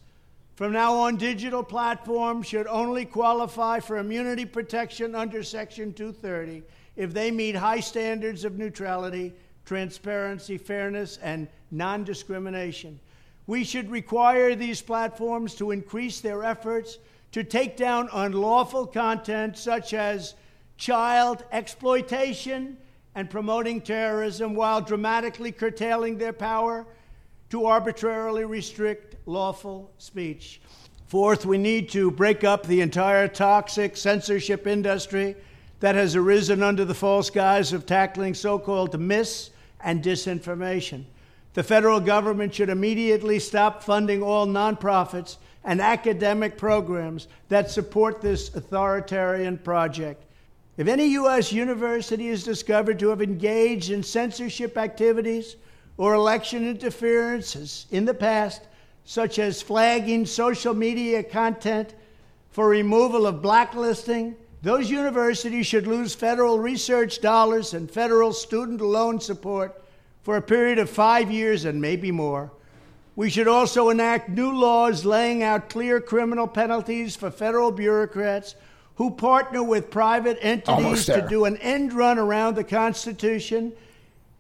[0.55, 6.63] From now on, digital platforms should only qualify for immunity protection under Section 230
[6.95, 13.01] if they meet high standards of neutrality, transparency, fairness, and non discrimination.
[13.49, 16.99] We should require these platforms to increase their efforts
[17.33, 20.35] to take down unlawful content such as
[20.77, 22.77] child exploitation
[23.17, 26.87] and promoting terrorism while dramatically curtailing their power
[27.55, 30.61] to arbitrarily restrict lawful speech.
[31.07, 35.37] Fourth, we need to break up the entire toxic censorship industry
[35.79, 39.51] that has arisen under the false guise of tackling so called mis
[39.85, 41.05] and disinformation.
[41.53, 48.53] The federal government should immediately stop funding all nonprofits and academic programs that support this
[48.53, 50.25] authoritarian project.
[50.77, 51.53] If any U.S.
[51.53, 55.55] university is discovered to have engaged in censorship activities
[55.97, 58.63] or election interferences in the past,
[59.05, 61.95] such as flagging social media content
[62.51, 69.21] for removal of blacklisting, those universities should lose federal research dollars and federal student loan
[69.21, 69.85] support
[70.23, 72.51] for a period of five years and maybe more.
[73.17, 78.57] We should also enact new laws laying out clear criminal penalties for federal bureaucrats
[78.97, 83.73] who partner with private entities to do an end run around the Constitution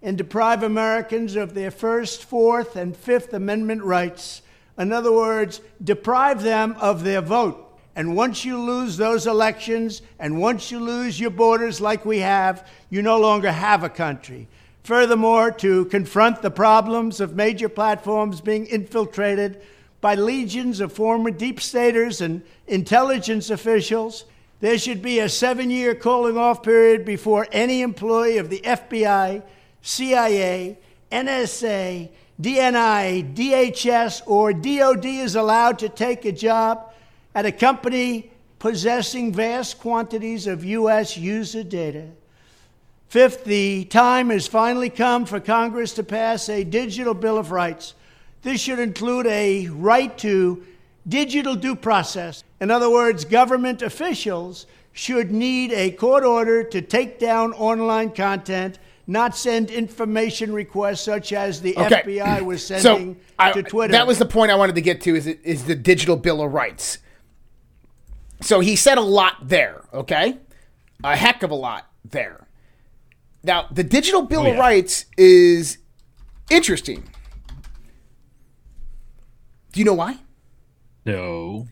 [0.04, 4.42] and deprive Americans of their First, Fourth, and Fifth Amendment rights.
[4.78, 7.60] In other words, deprive them of their vote.
[7.96, 12.68] And once you lose those elections, and once you lose your borders like we have,
[12.90, 14.46] you no longer have a country.
[14.82, 19.62] Furthermore, to confront the problems of major platforms being infiltrated
[20.02, 24.26] by legions of former deep staters and intelligence officials,
[24.60, 29.42] there should be a seven year calling off period before any employee of the FBI,
[29.86, 30.78] CIA,
[31.12, 32.08] NSA,
[32.40, 36.90] DNI, DHS, or DOD is allowed to take a job
[37.34, 41.18] at a company possessing vast quantities of U.S.
[41.18, 42.08] user data.
[43.08, 47.92] Fifth, the time has finally come for Congress to pass a digital Bill of Rights.
[48.40, 50.64] This should include a right to
[51.06, 52.42] digital due process.
[52.58, 58.78] In other words, government officials should need a court order to take down online content,
[59.06, 62.02] not send information requests such as the okay.
[62.02, 63.92] FBI was sending so I, to Twitter.
[63.92, 66.52] That was the point I wanted to get to is, is the digital Bill of
[66.52, 66.98] Rights.
[68.40, 70.38] So he said a lot there, okay?
[71.02, 72.46] A heck of a lot there.
[73.42, 74.52] Now, the Digital Bill oh, yeah.
[74.52, 75.78] of Rights is
[76.50, 77.04] interesting.
[79.72, 80.18] Do you know why?
[81.04, 81.68] No.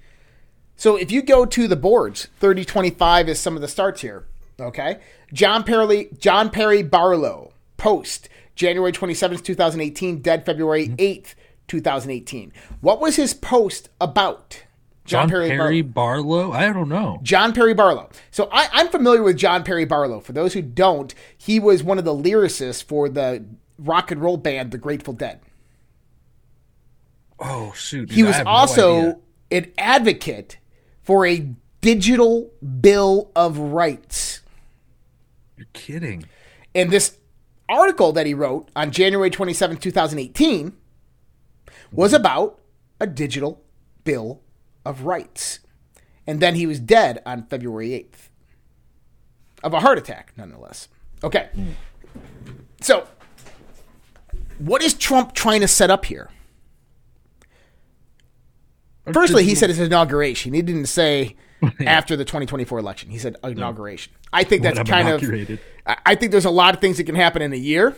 [0.77, 4.27] So if you go to the boards, 3025 is some of the starts here.
[4.61, 4.99] Okay.
[5.33, 11.39] John Perry John Perry Barlow, post, January 27th, 2018, dead February 8th, mm-hmm.
[11.69, 12.53] 2018.
[12.81, 14.65] What was his post about?
[15.05, 16.53] John, John Perry, Perry Bar- Barlow?
[16.53, 17.19] I don't know.
[17.23, 18.09] John Perry Barlow.
[18.31, 20.21] So I, am familiar with John Perry Barlow.
[20.21, 23.45] For those who don't, he was one of the lyricists for the
[23.79, 25.41] rock and roll band The Grateful Dead.
[27.41, 28.09] Oh shoot!
[28.09, 30.59] Dude, he was also no an advocate
[31.03, 31.49] for a
[31.81, 34.42] digital bill of rights.
[35.63, 36.25] You're kidding.
[36.75, 37.19] And this
[37.69, 40.73] article that he wrote on January 27, 2018
[41.93, 42.61] was about
[42.99, 43.63] a digital
[44.03, 44.41] bill
[44.85, 45.61] of rights.
[46.27, 48.29] And then he was dead on February 8th
[49.63, 50.89] of a heart attack, nonetheless.
[51.23, 51.51] Okay.
[52.81, 53.07] So,
[54.59, 56.29] what is Trump trying to set up here?
[59.13, 60.55] Firstly, he said his inauguration.
[60.55, 61.37] He didn't say
[61.87, 63.11] after the 2024 election.
[63.11, 64.13] He said inauguration.
[64.33, 65.61] I think that's kind of.
[65.87, 67.97] I think there's a lot of things that can happen in a year.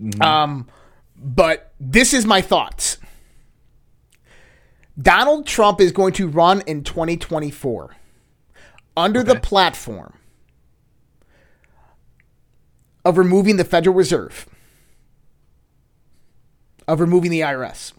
[0.00, 0.22] Mm-hmm.
[0.22, 0.68] Um,
[1.16, 2.98] but this is my thoughts.
[5.00, 7.96] Donald Trump is going to run in 2024
[8.96, 9.32] under okay.
[9.32, 10.14] the platform
[13.04, 14.46] of removing the Federal Reserve,
[16.86, 17.92] of removing the IRS,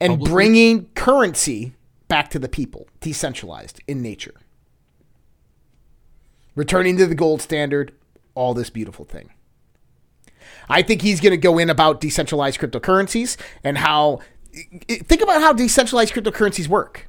[0.00, 0.32] and Publicly?
[0.32, 1.74] bringing currency
[2.10, 4.34] back to the people, decentralized in nature.
[6.54, 7.92] Returning to the gold standard,
[8.34, 9.30] all this beautiful thing.
[10.68, 14.20] I think he's going to go in about decentralized cryptocurrencies and how
[14.52, 17.08] think about how decentralized cryptocurrencies work,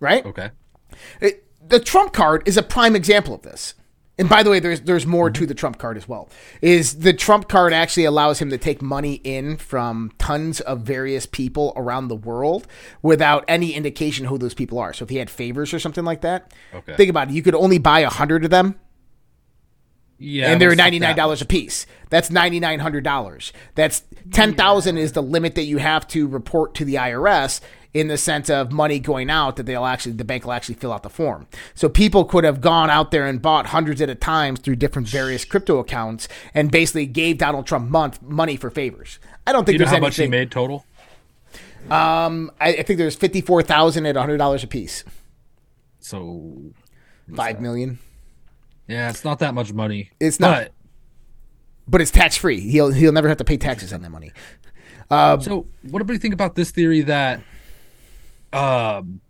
[0.00, 0.26] right?
[0.26, 0.50] Okay.
[1.20, 3.74] It, the Trump card is a prime example of this.
[4.22, 5.40] And by the way, there's there's more mm-hmm.
[5.40, 6.28] to the Trump card as well.
[6.60, 11.26] Is the Trump card actually allows him to take money in from tons of various
[11.26, 12.68] people around the world
[13.02, 14.92] without any indication who those people are.
[14.92, 16.94] So if he had favors or something like that, Okay.
[16.94, 17.34] think about it.
[17.34, 18.76] You could only buy a hundred of them,
[20.18, 21.84] Yeah, and they're but it's not ninety nine dollars a piece.
[22.08, 23.52] That's ninety nine hundred dollars.
[23.74, 27.60] That's ten thousand is the limit that you have to report to the IRS
[27.94, 30.92] in the sense of money going out that they'll actually the bank will actually fill
[30.92, 31.46] out the form.
[31.74, 35.08] So people could have gone out there and bought hundreds at a time through different
[35.08, 39.18] various crypto accounts and basically gave Donald Trump month money for favors.
[39.46, 40.86] I don't Do think you know there's how much he made total?
[41.90, 45.04] Um, I, I think there's fifty four thousand at hundred dollars a piece.
[46.00, 46.72] So
[47.34, 47.98] Five million.
[48.88, 50.10] yeah, it's not that much money.
[50.20, 50.64] It's not.
[50.64, 50.72] But,
[51.88, 52.60] But it's tax free.
[52.60, 54.32] He'll he'll never have to pay taxes on that money.
[55.10, 57.40] Uh, so, what do you think about this theory that,
[58.52, 59.20] um,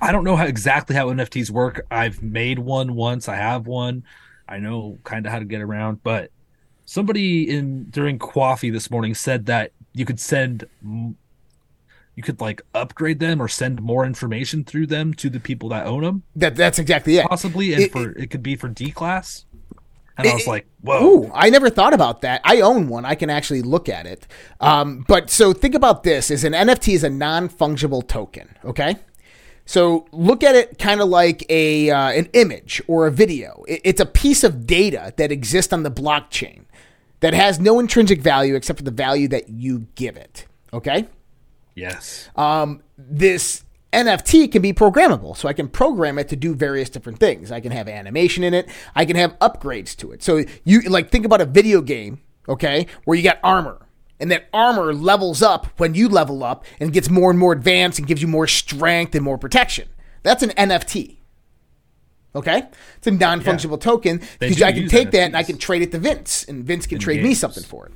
[0.00, 1.86] I don't know how exactly how NFTs work.
[1.90, 3.28] I've made one once.
[3.28, 4.04] I have one.
[4.48, 6.02] I know kind of how to get around.
[6.02, 6.30] But
[6.86, 13.18] somebody in during coffee this morning said that you could send, you could like upgrade
[13.18, 16.78] them or send more information through them to the people that own them, That that's
[16.78, 17.26] exactly it.
[17.28, 19.44] possibly, and It- for it could be for D class.
[20.20, 21.04] And I was like, whoa.
[21.24, 22.40] Ooh, I never thought about that.
[22.44, 23.04] I own one.
[23.04, 24.26] I can actually look at it.
[24.60, 28.54] Um, but so think about this: is an NFT is a non fungible token.
[28.64, 28.96] Okay.
[29.66, 33.64] So look at it kind of like a uh, an image or a video.
[33.68, 36.64] It- it's a piece of data that exists on the blockchain
[37.20, 40.46] that has no intrinsic value except for the value that you give it.
[40.72, 41.06] Okay
[41.74, 42.28] Yes.
[42.36, 45.36] um, this NFT can be programmable.
[45.36, 47.50] So I can program it to do various different things.
[47.50, 48.68] I can have animation in it.
[48.94, 50.22] I can have upgrades to it.
[50.22, 53.86] So you like think about a video game, okay, where you got armor.
[54.20, 57.98] And that armor levels up when you level up and gets more and more advanced
[57.98, 59.88] and gives you more strength and more protection.
[60.22, 61.16] That's an NFT.
[62.34, 62.64] Okay?
[62.98, 65.90] It's a non fungible token because I can take that and I can trade it
[65.92, 67.92] to Vince, and Vince can In trade me something for it.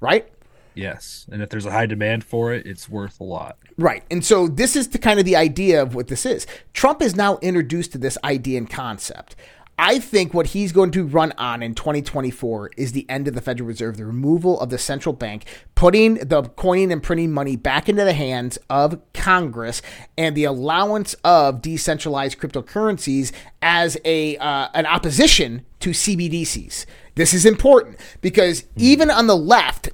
[0.00, 0.28] Right?
[0.76, 1.26] Yes.
[1.32, 3.58] And if there's a high demand for it, it's worth a lot.
[3.78, 4.04] Right.
[4.10, 6.46] And so this is the kind of the idea of what this is.
[6.74, 9.36] Trump is now introduced to this idea and concept.
[9.78, 13.42] I think what he's going to run on in 2024 is the end of the
[13.42, 17.86] Federal Reserve, the removal of the central bank, putting the coining and printing money back
[17.86, 19.82] into the hands of Congress,
[20.16, 26.86] and the allowance of decentralized cryptocurrencies as a uh, an opposition to CBDCs.
[27.14, 29.90] This is important because even on the left,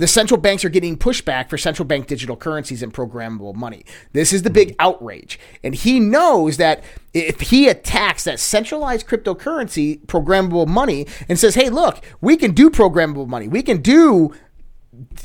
[0.00, 3.84] the central banks are getting pushback for central bank digital currencies and programmable money.
[4.14, 5.38] This is the big outrage.
[5.62, 6.82] And he knows that
[7.12, 12.70] if he attacks that centralized cryptocurrency, programmable money, and says, hey, look, we can do
[12.70, 14.32] programmable money, we can do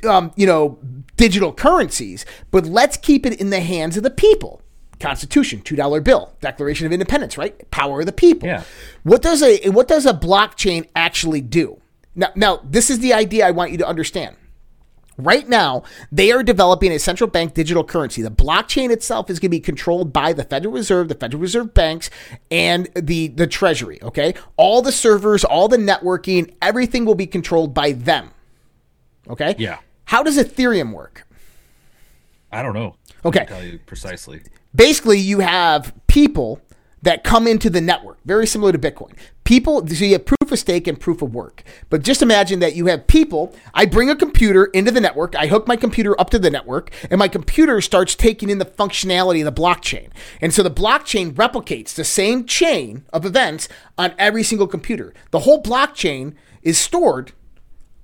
[0.04, 0.78] um, you know,
[1.16, 4.62] digital currencies, but let's keep it in the hands of the people.
[5.00, 7.70] Constitution, two dollar bill, Declaration of Independence, right?
[7.72, 8.48] Power of the people.
[8.48, 8.64] Yeah.
[9.04, 11.82] What does a what does a blockchain actually do?
[12.14, 14.38] Now, now this is the idea I want you to understand.
[15.18, 18.22] Right now, they are developing a central bank digital currency.
[18.22, 21.74] The blockchain itself is going to be controlled by the Federal Reserve, the Federal Reserve
[21.74, 22.10] banks,
[22.52, 24.00] and the, the Treasury.
[24.04, 24.34] Okay.
[24.58, 28.32] All the servers, all the networking, everything will be controlled by them.
[29.30, 29.56] Okay.
[29.58, 29.78] Yeah.
[30.06, 31.26] How does Ethereum work?
[32.52, 32.96] I don't know.
[33.24, 33.46] I Okay.
[33.46, 34.42] tell you precisely.
[34.76, 36.62] basically you have people
[37.02, 39.12] that come into the network very similar to bitcoin.
[39.44, 41.64] People so you have proof of stake and proof of work.
[41.90, 45.48] But just imagine that you have people i bring a computer into the network i
[45.48, 49.46] hook my computer up to the network and my computer starts taking in the functionality
[49.46, 50.10] of the blockchain.
[50.42, 55.14] And so the blockchain replicates the same chain of events on every single computer.
[55.32, 57.32] The whole blockchain is stored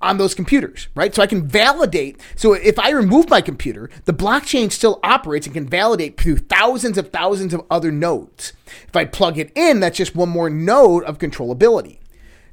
[0.02, 1.14] on those computers, right?
[1.14, 2.20] So I can validate.
[2.36, 6.98] So if I remove my computer, the blockchain still operates and can validate through thousands
[6.98, 8.52] of thousands of other nodes.
[8.88, 11.98] If I plug it in, that's just one more node of controllability.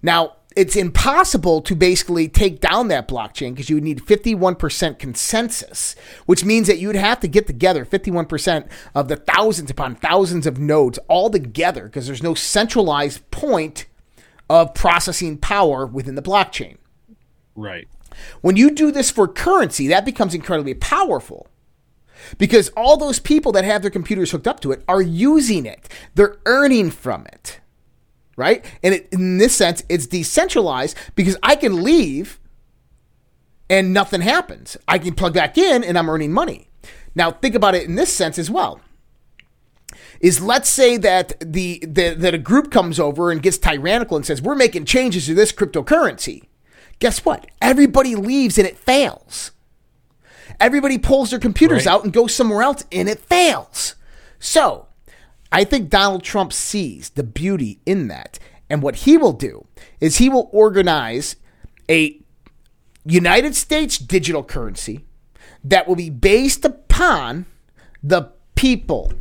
[0.01, 5.95] Now, it's impossible to basically take down that blockchain because you would need 51% consensus,
[6.25, 10.47] which means that you would have to get together 51% of the thousands upon thousands
[10.47, 13.85] of nodes all together because there's no centralized point
[14.49, 16.77] of processing power within the blockchain.
[17.59, 17.87] Right.
[18.41, 21.47] When you do this for currency, that becomes incredibly powerful
[22.37, 25.89] because all those people that have their computers hooked up to it are using it.
[26.15, 27.59] They're earning from it.
[28.37, 28.63] Right?
[28.81, 32.39] And it, in this sense, it's decentralized because I can leave
[33.69, 34.77] and nothing happens.
[34.87, 36.69] I can plug back in and I'm earning money.
[37.13, 38.79] Now, think about it in this sense as well.
[40.21, 44.25] Is let's say that the, the that a group comes over and gets tyrannical and
[44.25, 46.48] says we're making changes to this cryptocurrency
[46.99, 47.47] guess what?
[47.61, 49.51] Everybody leaves and it fails.
[50.59, 51.93] Everybody pulls their computers Right.
[51.93, 53.95] out and goes somewhere else and it fails.
[54.39, 54.87] So,
[55.51, 58.39] I think Donald Trump sees the beauty in that.
[58.69, 59.65] And what he will do
[59.99, 61.35] is he will organize
[61.89, 62.19] a
[63.05, 65.05] United States digital currency
[65.63, 67.45] that will be based upon
[68.03, 69.11] the people,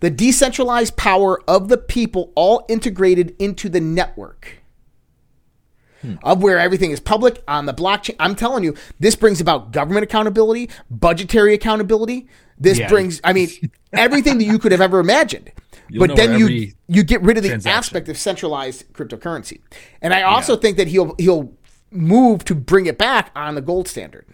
[0.00, 4.59] the decentralized power of the people, all integrated into the network.
[6.22, 8.16] Of where everything is public on the blockchain.
[8.18, 12.26] I'm telling you, this brings about government accountability, budgetary accountability.
[12.58, 12.88] This Yeah.
[12.88, 13.48] brings, I mean,
[13.92, 15.52] everything that you could have ever imagined.
[15.88, 19.60] You'll but then you you get rid of the aspect of centralized cryptocurrency.
[20.00, 21.52] And I also think that he'll he'll
[21.90, 24.24] move to bring it back on the gold standard.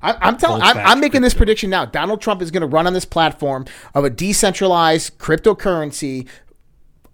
[0.00, 1.84] I, I'm telling, I'm, I'm making this prediction now.
[1.84, 6.26] Donald Trump is going to run on this platform of a decentralized cryptocurrency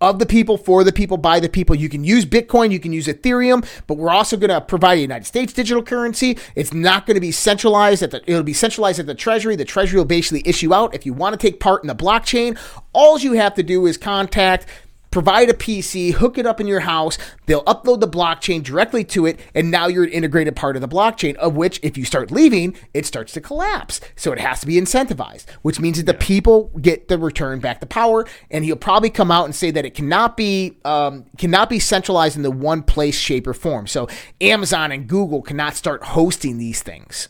[0.04, 1.74] of the people, for the people, by the people.
[1.74, 5.00] You can use Bitcoin, you can use Ethereum, but we're also going to provide a
[5.00, 6.38] United States digital currency.
[6.54, 8.22] It's not going to be centralized at the.
[8.30, 9.56] It'll be centralized at the Treasury.
[9.56, 10.94] The Treasury will basically issue out.
[10.94, 12.58] If you want to take part in the blockchain,
[12.92, 14.66] all you have to do is contact.
[15.14, 17.18] Provide a PC, hook it up in your house.
[17.46, 20.88] They'll upload the blockchain directly to it, and now you're an integrated part of the
[20.88, 21.36] blockchain.
[21.36, 24.00] Of which, if you start leaving, it starts to collapse.
[24.16, 27.78] So it has to be incentivized, which means that the people get the return back
[27.78, 28.26] the power.
[28.50, 32.34] And he'll probably come out and say that it cannot be um, cannot be centralized
[32.36, 33.86] in the one place, shape, or form.
[33.86, 34.08] So
[34.40, 37.28] Amazon and Google cannot start hosting these things.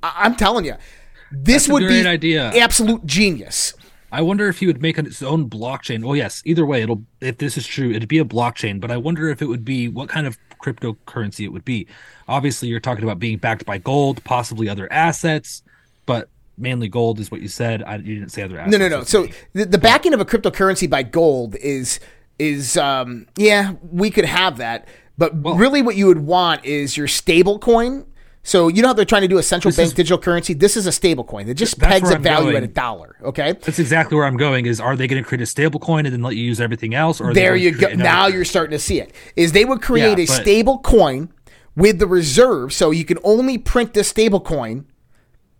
[0.00, 0.74] I- I'm telling you,
[1.32, 2.52] this That's would be idea.
[2.54, 3.74] absolute genius.
[4.12, 6.04] I wonder if he would make its own blockchain.
[6.04, 8.80] Well, yes, either way, it'll if this is true, it'd be a blockchain.
[8.80, 11.86] But I wonder if it would be what kind of cryptocurrency it would be.
[12.28, 15.62] Obviously, you're talking about being backed by gold, possibly other assets,
[16.06, 16.28] but
[16.58, 17.82] mainly gold is what you said.
[17.82, 18.72] I, you didn't say other assets.
[18.72, 19.04] No, no, no.
[19.04, 22.00] So the, the backing of a cryptocurrency by gold is
[22.38, 24.86] is um yeah, we could have that,
[25.18, 28.06] but really what you would want is your stable coin.
[28.46, 30.54] So you know how they're trying to do a central This bank is- digital currency?
[30.54, 31.48] This is a stable coin.
[31.48, 32.56] It just pegs a value going.
[32.58, 33.16] at a dollar.
[33.24, 33.52] Okay.
[33.52, 34.66] that's exactly where I'm going.
[34.66, 36.94] Is are they going to create a stable coin and then let you use everything
[36.94, 37.20] else?
[37.20, 37.88] Or There you go.
[37.88, 39.12] Now you're starting to see it.
[39.34, 41.28] Is they would create Yeah, a but- stable coin
[41.74, 44.86] with the reserve, so you can only print this stable coin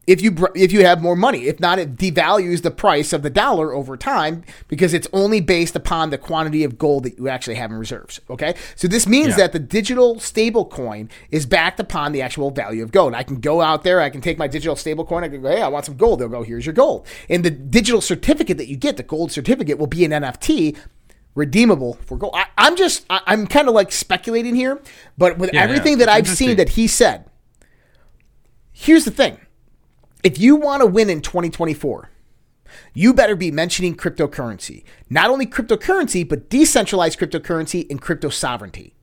[0.07, 1.47] if you if you have more money.
[1.47, 5.75] If not, it devalues the price of the dollar over time because it's only based
[5.75, 8.21] upon the quantity of gold that you actually have in reserves.
[8.31, 9.37] Okay, so this means Yeah.
[9.39, 13.15] that the digital stable coin is backed upon the actual value of gold.
[13.15, 15.49] I can go out there, I can take my digital stable coin, I can go,
[15.49, 16.21] hey, I want some gold.
[16.21, 19.79] They'll go, here's your gold, and the digital certificate that you get, the gold certificate,
[19.79, 20.77] will be an NFT.
[21.35, 22.33] Redeemable for gold.
[22.35, 24.81] I, I'm just, I, I'm kind of like speculating here,
[25.19, 26.07] but with Yeah, everything yeah.
[26.07, 27.27] that I've seen that he said,
[28.73, 29.39] here's the thing
[30.27, 32.11] if you want to win in 2024,
[32.93, 34.83] you better be mentioning cryptocurrency.
[35.09, 38.97] Not only cryptocurrency, but decentralized cryptocurrency and crypto sovereignty.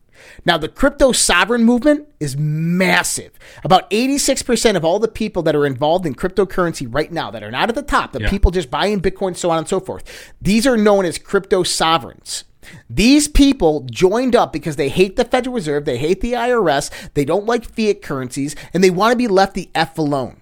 [0.45, 3.31] Now, the crypto sovereign movement is massive.
[3.63, 7.51] About 86% of all the people that are involved in cryptocurrency right now, that are
[7.51, 8.29] not at the top, the Yeah.
[8.29, 10.03] people just buying Bitcoin, so on and so forth,
[10.41, 12.43] these are known as crypto sovereigns.
[12.89, 17.25] These people joined up because they hate the Federal Reserve, they hate the IRS, they
[17.25, 20.37] don't like fiat currencies, and they want to be left the F alone.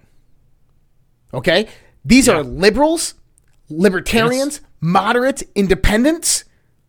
[1.34, 1.68] Okay?
[2.04, 3.14] These are liberals,
[3.68, 6.44] libertarians, moderates, independents.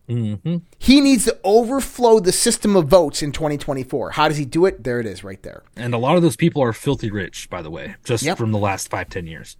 [0.08, 0.58] Mm-hmm.
[0.78, 4.10] He needs to overflow the system of votes in 2024.
[4.10, 4.84] How does he do it?
[4.84, 5.62] There it is, right there.
[5.76, 8.36] And a lot of those people are filthy rich, by the way, just Yep.
[8.36, 9.56] from the last five, ten years.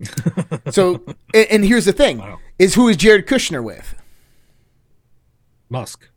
[0.70, 1.02] So,
[1.34, 2.38] and, and here's the thing: Wow.
[2.58, 3.96] is who is Jared Kushner with?
[5.68, 6.08] Musk.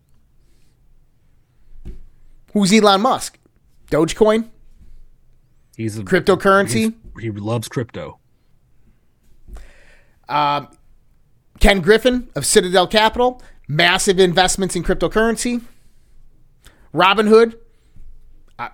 [2.54, 3.40] Who's Elon Musk?
[3.90, 4.50] Dogecoin,
[5.76, 6.94] He's a cryptocurrency.
[7.20, 8.20] He loves crypto.
[11.60, 15.62] Ken Griffin of Citadel Capital, massive investments in cryptocurrency.
[16.94, 17.56] Robinhood.
[18.58, 18.70] I,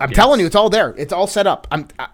[0.00, 0.94] I'm telling you, it's all there.
[0.96, 1.66] It's all set up.
[1.70, 1.88] I'm.
[1.98, 2.08] I,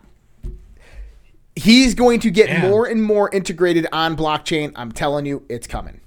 [1.55, 4.73] he's going to get more and more integrated on blockchain.
[4.77, 6.01] I'm telling you, it's coming.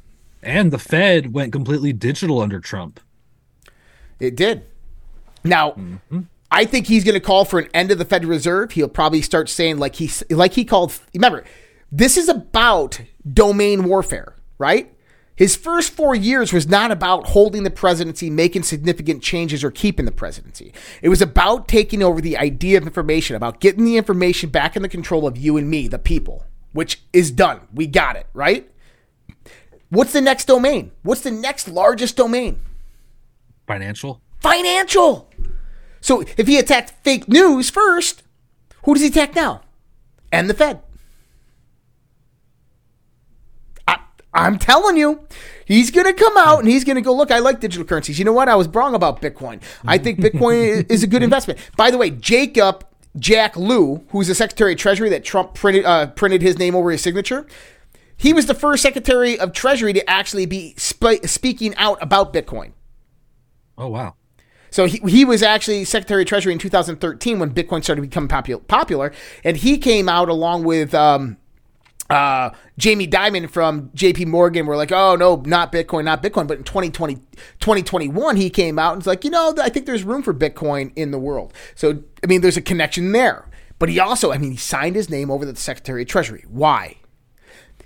[0.44, 3.00] And the Fed went completely digital under Trump.
[4.20, 4.64] It did.
[5.44, 6.22] Now, Mm-hmm.
[6.52, 8.72] I think he's going to call for an end of the Federal Reserve.
[8.72, 11.00] He'll probably start saying like he like he called.
[11.14, 11.44] Remember,
[11.92, 14.94] this is about domain warfare, right?
[15.36, 20.06] His first four years was not about holding the presidency, making significant changes, or keeping
[20.06, 20.74] the presidency.
[21.02, 24.82] It was about taking over the idea of information, about getting the information back in
[24.82, 27.62] the control of you and me, the people, which is done.
[27.74, 28.70] We got it, right?
[29.90, 30.92] What's the next domain?
[31.04, 32.60] What's the next largest domain?
[33.66, 34.22] Financial.
[34.42, 35.30] financial.
[36.02, 38.24] So if he attacked fake news first,
[38.84, 39.62] who does he attack now?
[40.32, 40.82] And the Fed.
[43.88, 43.98] I,
[44.34, 45.22] I'm telling you,
[45.66, 48.20] he's going to come out and he's going to go, look, I like digital currencies.
[48.20, 48.50] You know what?
[48.50, 49.62] I was wrong about Bitcoin.
[49.86, 51.60] I think Bitcoin is a good investment.
[51.76, 52.86] By the way, Jacob
[53.18, 56.92] Jack Lew, who's the Secretary of Treasury that Trump printed uh, printed his name over
[56.92, 57.48] his signature,
[58.16, 62.74] He was the first Secretary of Treasury to actually be sp- speaking out about Bitcoin.
[63.78, 64.14] Oh wow.
[64.72, 68.28] So he, he was actually Secretary of Treasury in 2013 when Bitcoin started to become
[68.28, 69.12] popu- popular,
[69.44, 71.38] and he came out along with um,
[72.10, 76.48] uh, Jamie Dimon from JP Morgan were like, oh, no, not Bitcoin, not Bitcoin.
[76.48, 77.16] But in 2020,
[77.60, 80.92] 2021, he came out and was like, you know, I think there's room for Bitcoin
[80.96, 81.54] in the world.
[81.76, 83.46] So, I mean, there's a connection there.
[83.78, 86.44] But he also, I mean, he signed his name over to the Secretary of Treasury.
[86.48, 86.98] Why?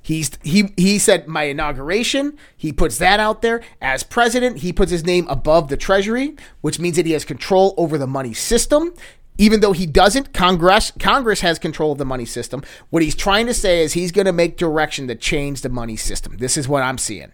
[0.04, 2.38] He's he he said my inauguration.
[2.58, 4.60] He puts that out there as president.
[4.60, 8.06] He puts his name above the Treasury, which means that he has control over the
[8.06, 8.93] money system.
[9.38, 12.62] Even though he doesn't, Congress Congress has control of the money system.
[12.89, 15.95] What he's trying to say is he's going to make direction to change the money
[15.95, 16.38] system.
[16.38, 17.32] This is what I'm seeing.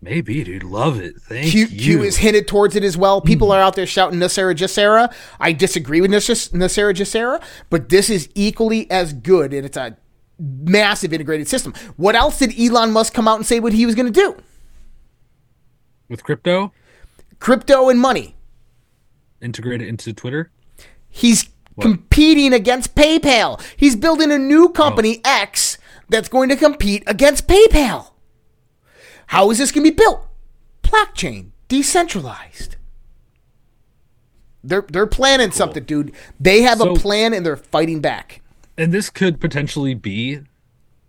[0.00, 0.62] Maybe, dude.
[0.62, 1.16] Love it.
[1.20, 1.78] Thank Q, you.
[1.98, 3.20] Q is hinted towards it as well.
[3.20, 3.26] Hmm.
[3.26, 5.12] People are out there shouting NESARA GESARA.
[5.40, 9.96] I disagree with NESARA GESARA, but this is equally as good, and it's a
[10.38, 11.74] massive integrated system.
[11.96, 14.36] What else did Elon Musk come out and say what he was going to do?
[16.08, 16.72] With crypto?
[17.38, 18.36] Crypto and money.
[19.40, 20.50] Integrate it into Twitter?
[21.08, 21.84] He's what?
[21.84, 23.60] competing against PayPal.
[23.76, 25.40] He's building a new company, oh.
[25.42, 25.78] X,
[26.08, 28.12] that's going to compete against PayPal.
[29.28, 30.26] How is this going to be built?
[30.82, 32.76] Blockchain, decentralized.
[34.64, 35.56] They're they're planning cool.
[35.56, 36.12] something, dude.
[36.40, 38.40] They have so, a plan and they're fighting back
[38.78, 40.40] and this could potentially be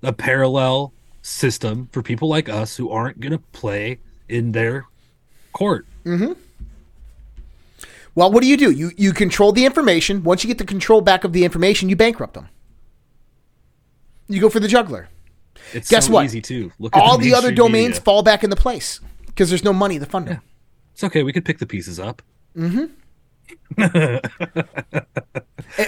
[0.03, 0.91] a parallel
[1.21, 4.87] system for people like us who aren't going to play in their
[5.53, 5.85] court.
[6.03, 6.33] Mm-hmm.
[8.15, 8.71] Well, what do you do?
[8.71, 10.23] You you control the information.
[10.23, 12.49] Once you get the control back of the information, you bankrupt them.
[14.27, 15.07] You go for the juggler.
[15.73, 16.25] It's Guess so what?
[16.25, 16.71] Easy too.
[16.79, 18.01] Look All the, the other domains media.
[18.01, 20.33] fall back into place because there's no money to fund them.
[20.35, 20.49] Yeah.
[20.93, 21.23] It's okay.
[21.23, 22.21] We could pick the pieces up.
[22.57, 22.85] Mm-hmm.
[23.77, 24.21] and,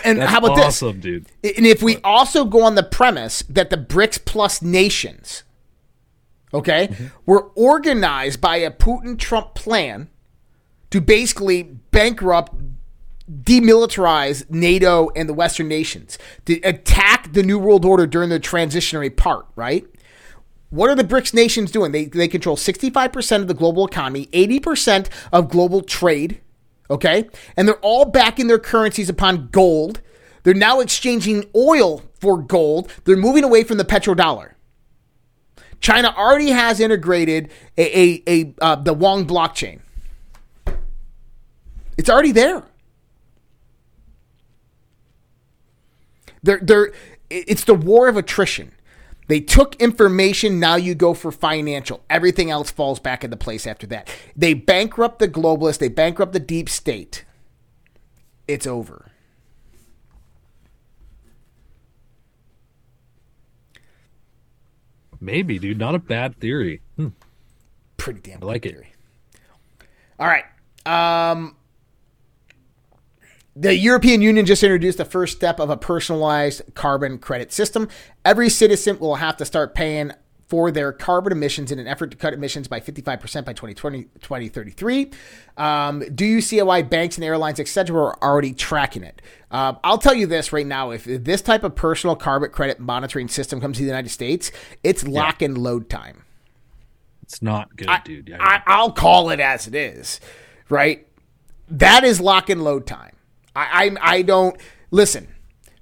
[0.04, 1.56] and how about awesome, this, dude?
[1.58, 5.44] And if we also go on the premise that the BRICS Plus nations,
[6.54, 7.08] okay, mm-hmm.
[7.26, 10.10] were organized by a Putin-Trump plan
[10.92, 12.54] to basically bankrupt,
[13.30, 19.16] demilitarize NATO and the Western nations, to attack the New World Order during the transitionary
[19.16, 19.86] part, right?
[20.70, 21.92] What are the BRICS nations doing?
[21.92, 26.40] They, they control 65% of the global economy, 80% of global trade,
[26.92, 27.28] okay?
[27.58, 30.02] And they're all backing their currencies upon gold.
[30.44, 32.92] They're now exchanging oil for gold.
[33.06, 34.54] They're moving away from the petrodollar.
[35.80, 39.80] China already has integrated a, a, a uh, the Wong blockchain.
[41.98, 42.64] It's already there.
[46.44, 46.92] They're, they're,
[47.30, 48.74] it's the war of attrition.
[49.32, 52.04] They took information, now you go for financial.
[52.10, 54.10] Everything else falls back into place after that.
[54.36, 57.24] They bankrupt the globalists, they bankrupt the deep state.
[58.46, 59.10] It's over.
[65.22, 65.80] Maybe, dude.
[65.80, 66.82] Not a bad theory.
[66.98, 67.08] Hmm.
[67.96, 68.90] Pretty damn I like theory.
[69.34, 69.40] It.
[70.20, 70.44] All right.
[70.86, 71.56] Um,
[73.62, 77.88] the European Union just introduced the first step of a personalized carbon credit system.
[78.26, 80.14] Every citizen will have to start paying
[80.48, 83.06] for their carbon emissions in an effort to cut emissions by 55%
[83.46, 85.12] by 2020, 2033.
[85.58, 89.22] Um, do you see why banks and airlines, etc., are already tracking it?
[89.52, 93.28] Uh, I'll tell you this right now: if this type of personal carbon credit monitoring
[93.28, 94.52] system comes to the United States,
[94.84, 96.24] it's lock and load time.
[97.22, 98.36] It's not good, I, dude.
[98.40, 100.20] I, I'll call it as it is,
[100.68, 101.08] right?
[101.70, 103.11] That is lock and load time.
[103.56, 104.58] I, I, I don't
[104.92, 105.28] listen.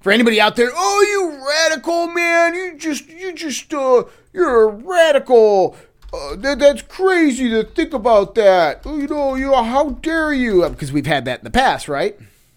[0.00, 4.72] For anybody out there, oh, you radical man, you just, you just, uh, you're a
[4.72, 5.76] radical.
[6.12, 8.84] Uh, that, that's crazy to think about that.
[8.86, 10.66] You know, you know, how dare you?
[10.70, 12.18] Because we've had that in the past, right?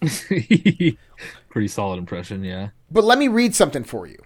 [1.50, 2.70] Pretty solid impression, yeah.
[2.90, 4.18] But let me read something for you.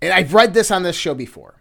[0.00, 1.56] And I've read this on this show before.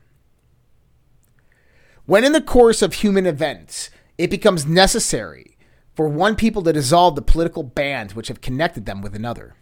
[2.06, 5.51] When in the course of human events, it becomes necessary
[5.96, 9.56] for one people to dissolve the political bands which have connected them with another,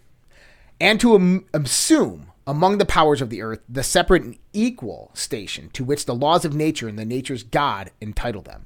[0.79, 5.69] and to am- assume among the powers of the earth the separate and equal station
[5.73, 8.65] to which the laws of nature and the nature's God entitle them.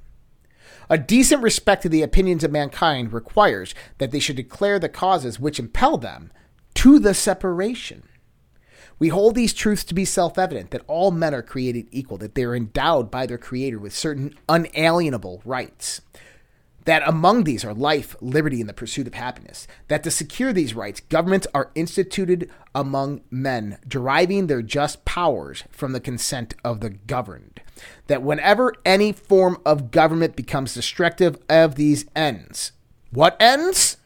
[0.89, 5.39] A decent respect to the opinions of mankind requires that they should declare the causes
[5.39, 6.31] which impel them
[6.75, 8.03] to the separation.
[8.99, 12.35] We hold these truths to be self evident that all men are created equal, that
[12.35, 16.01] they are endowed by their Creator with certain unalienable rights,
[16.85, 20.73] that among these are life, liberty, and the pursuit of happiness, that to secure these
[20.73, 26.89] rights, governments are instituted among men, deriving their just powers from the consent of the
[26.89, 27.61] governed,
[28.07, 32.71] that whenever any form of government becomes destructive of these ends,
[33.11, 33.97] what ends?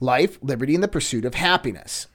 [0.00, 2.06] Life, liberty, and the pursuit of happiness.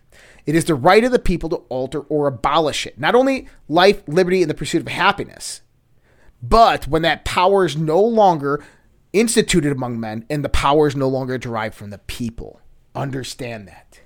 [0.45, 2.99] It is the right of the people to alter or abolish it.
[2.99, 5.62] Not only life, liberty, and the pursuit of happiness,
[6.41, 8.64] but when that power is no longer
[9.14, 12.62] instituted among men and the power is no longer derived from the people.
[12.95, 14.01] Understand that.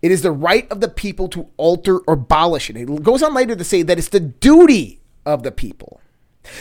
[0.00, 2.76] It is the right of the people to alter or abolish it.
[2.76, 6.00] It goes on later to say that it's the duty of the people.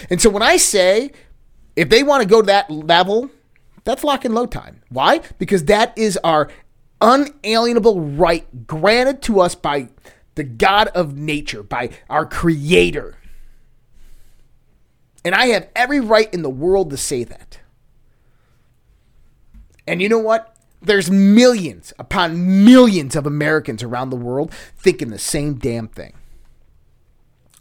[0.10, 1.12] And so when I say
[1.76, 3.32] if they want to go to that level,
[3.84, 4.82] that's lock and load time.
[4.89, 5.22] Why?
[5.38, 6.49] Because that is our
[7.02, 9.89] unalienable right granted to us by
[10.36, 13.18] the God of nature, by our creator.
[15.24, 17.59] And I have every right in the world to say that.
[19.88, 20.55] And you know what?
[20.82, 26.13] There's millions upon millions of Americans around the world thinking the same damn thing.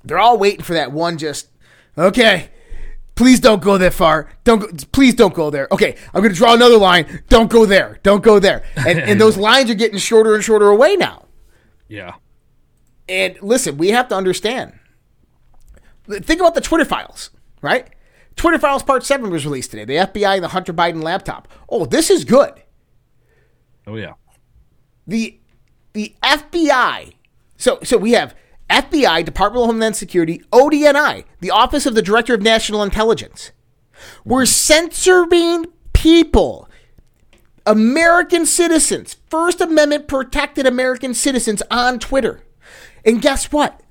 [0.02, 1.48] They're all waiting for that one just,
[1.98, 2.48] okay,
[3.14, 4.30] please don't go that far.
[4.44, 5.68] Don't go, please don't go there.
[5.70, 7.22] Okay, I'm going to draw another line.
[7.28, 7.98] Don't go there.
[8.02, 8.64] Don't go there.
[8.76, 11.26] And, and those lines are getting shorter and shorter away now.
[11.88, 12.14] Yeah.
[13.08, 14.78] And listen, we have to understand.
[16.08, 17.30] Think about the Twitter files,
[17.62, 17.88] right?
[18.36, 19.84] Twitter files part 7 was released today.
[19.84, 21.48] The FBI and the Hunter Biden laptop.
[21.68, 22.62] Oh, this is good.
[23.86, 24.12] Oh yeah.
[25.06, 25.40] The
[25.92, 27.14] the FBI.
[27.56, 28.34] So so we have
[28.70, 33.50] FBI, Department of Homeland Security, ODNI, the Office of the Director of National Intelligence.
[34.24, 36.68] We're censoring people,
[37.66, 42.44] American citizens, First Amendment protected American citizens on Twitter.
[43.04, 43.82] And guess what?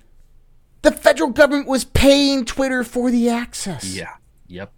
[0.81, 3.95] The federal government was paying Twitter for the access.
[3.95, 4.13] Yeah.
[4.47, 4.73] Yep.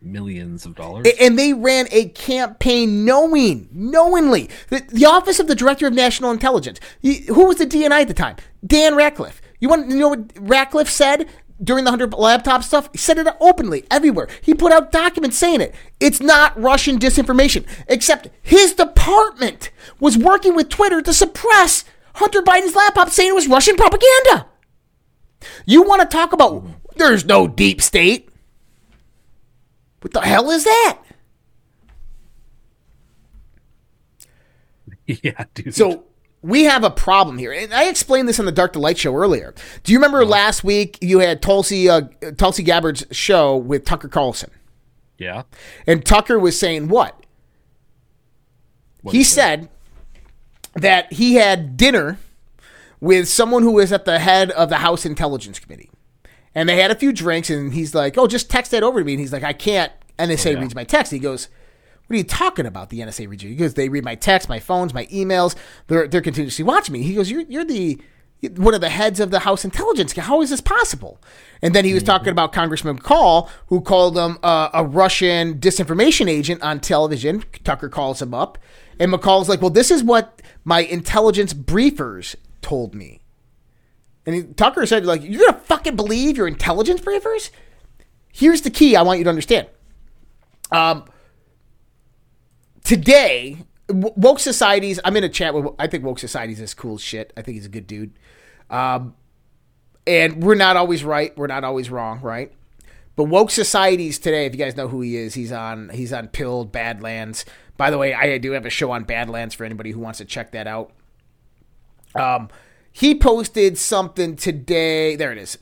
[0.00, 1.06] Millions of dollars.
[1.20, 4.50] And they ran a campaign knowing, knowingly.
[4.68, 6.80] The, the Office of the Director of National Intelligence.
[7.02, 8.36] Who was the DNI at the time?
[8.66, 9.40] Dan Ratcliffe.
[9.60, 11.28] You want to know what Ratcliffe said
[11.62, 12.88] during the Hunter laptop stuff?
[12.90, 14.28] He said it openly, everywhere.
[14.40, 15.72] He put out documents saying it.
[16.00, 21.84] It's not Russian disinformation, except his department was working with Twitter to suppress
[22.14, 24.46] Hunter Biden's laptop saying it was Russian propaganda.
[25.66, 26.64] You want to talk about
[26.96, 28.28] there's no deep state?
[30.00, 30.98] What the hell is that?
[35.04, 35.74] Yeah, dude.
[35.74, 36.04] So
[36.42, 39.14] we have a problem here, and I explained this on the Dark to Light show
[39.14, 39.52] earlier.
[39.82, 42.02] Do you remember last week you had Tulsi uh,
[42.36, 44.50] Tulsi Gabbard's show with Tucker Carlson,
[45.18, 45.42] yeah.
[45.86, 47.26] and Tucker was saying what?
[49.02, 49.60] What he is that?
[49.60, 49.68] said
[50.74, 52.18] that he had dinner
[53.02, 55.90] with someone who was at the head of the House Intelligence Committee.
[56.54, 59.04] And they had a few drinks, and he's like, Oh, just text that over to
[59.04, 59.14] me.
[59.14, 59.92] And he's like, I can't.
[60.20, 60.60] NSA Oh, yeah.
[60.60, 61.10] reads my text.
[61.10, 61.48] He goes,
[62.06, 62.90] What are you talking about?
[62.90, 63.50] The NSA reads you.
[63.50, 65.56] He goes, They read my text, my phones, my emails.
[65.88, 67.02] They're, they're continuously watching me.
[67.02, 68.00] He goes, You're, you're the.
[68.56, 70.12] One of the heads of the House Intelligence.
[70.14, 71.20] How is this possible?
[71.62, 76.28] And then he was talking about Congressman McCaul, who called him uh, a Russian disinformation
[76.28, 77.44] agent on television.
[77.62, 78.58] Tucker calls him up,
[78.98, 83.20] and McCaul's like, "Well, this is what my intelligence briefers told me."
[84.24, 87.50] And he, Tucker said, "Like, you're gonna fucking believe your intelligence briefers?"
[88.32, 88.96] Here's the key.
[88.96, 89.66] I want you to understand.
[90.70, 91.04] Um,
[92.82, 93.58] today,
[93.90, 94.98] woke societies.
[95.04, 95.66] I'm in a chat with.
[95.78, 97.32] I think woke societies is cool shit.
[97.36, 98.12] I think he's a good dude.
[98.70, 99.14] Um,
[100.06, 101.36] and we're not always right.
[101.36, 102.52] We're not always wrong, right?
[103.14, 106.28] But woke societies today, if you guys know who he is, he's on he's on
[106.28, 107.44] Pilled Badlands.
[107.76, 110.24] By the way, I do have a show on Badlands for anybody who wants to
[110.24, 110.92] check that out.
[112.14, 112.48] Um,
[112.92, 115.16] he posted something today.
[115.16, 115.58] There it is.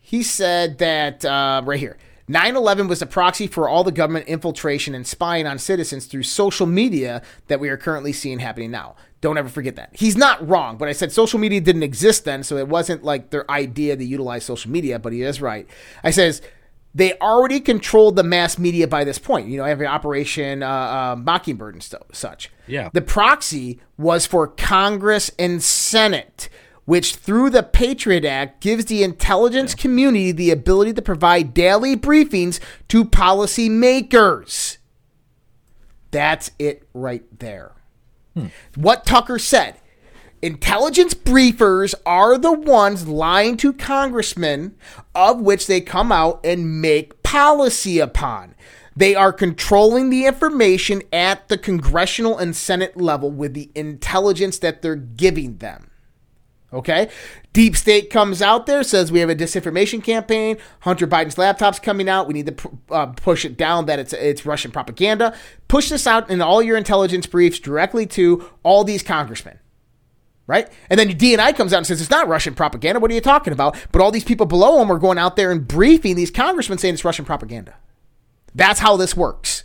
[0.00, 1.96] He said that uh, right here.
[2.28, 6.22] 9 11 was a proxy for all the government infiltration and spying on citizens through
[6.22, 8.94] social media that we are currently seeing happening now.
[9.20, 9.90] Don't ever forget that.
[9.92, 13.30] He's not wrong, but I said social media didn't exist then, so it wasn't like
[13.30, 15.66] their idea to utilize social media, but he is right.
[16.02, 16.42] I says
[16.94, 19.48] they already controlled the mass media by this point.
[19.48, 22.50] You know, every Operation uh, uh, Mockingbird and st- such.
[22.66, 22.90] Yeah.
[22.92, 26.48] The proxy was for Congress and Senate,
[26.84, 32.60] which through the Patriot Act gives the intelligence community the ability to provide daily briefings
[32.88, 34.76] to policymakers.
[36.10, 37.72] That's it right there.
[38.74, 39.76] What Tucker said.
[40.42, 44.74] Intelligence briefers are the ones lying to congressmen,
[45.14, 48.56] of which they come out and make policy upon.
[48.96, 54.82] They are controlling the information at the congressional and Senate level with the intelligence that
[54.82, 55.90] they're giving them.
[56.72, 57.08] Okay?
[57.52, 60.56] Deep State comes out there, says we have a disinformation campaign.
[60.80, 62.26] Hunter Biden's laptop's coming out.
[62.26, 65.36] We need to uh, push it down that it's it's Russian propaganda.
[65.68, 69.58] Push this out in all your intelligence briefs directly to all these congressmen.
[70.52, 70.68] Right?
[70.90, 73.00] And then DNI comes out and says it's not Russian propaganda.
[73.00, 73.74] What are you talking about?
[73.90, 76.92] But all these people below him are going out there and briefing these congressmen saying
[76.92, 77.74] it's Russian propaganda.
[78.54, 79.61] That's how this works.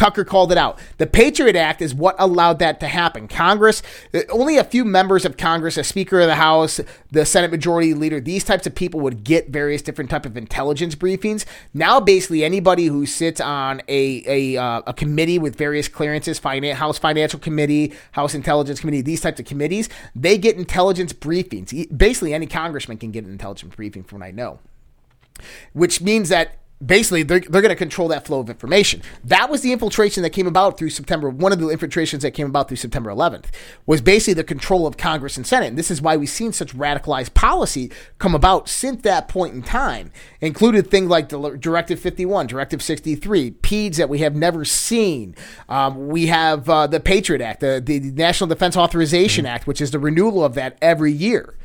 [0.00, 0.78] Tucker called it out.
[0.96, 3.28] The Patriot Act is what allowed that to happen.
[3.28, 3.82] Congress,
[4.30, 6.80] only a few members of Congress, a Speaker of the House,
[7.10, 10.94] the Senate Majority Leader, these types of people would get various different type of intelligence
[10.94, 11.44] briefings.
[11.74, 16.78] Now, basically, anybody who sits on a a, uh, a committee with various clearances, finance,
[16.78, 21.70] House Financial Committee, House Intelligence Committee, these types of committees, they get intelligence briefings.
[21.94, 24.60] Basically, any congressman can get an intelligence briefing, from what I know
[25.72, 29.02] which means that basically they're, they're going to control that flow of information.
[29.24, 32.46] That was the infiltration that came about through september one of the infiltrations that came
[32.46, 33.46] about through september 11th
[33.86, 35.68] was basically the control of congress and senate.
[35.68, 39.62] And this is why we've seen such radicalized policy come about since that point in
[39.62, 40.10] time
[40.40, 45.34] included things like directive 51 directive 63 peds that we have never seen.
[45.68, 49.54] Um, we have uh, the patriot act the, the national defense authorization mm-hmm.
[49.54, 51.56] act which is the renewal of that every year.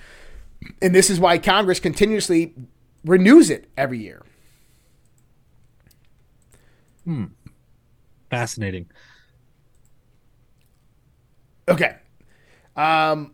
[0.82, 2.53] And this is why congress continuously
[3.05, 4.24] renews it every year
[7.06, 7.26] Hmm.
[8.30, 8.88] Fascinating.
[11.68, 11.95] Okay.
[12.76, 13.32] Um.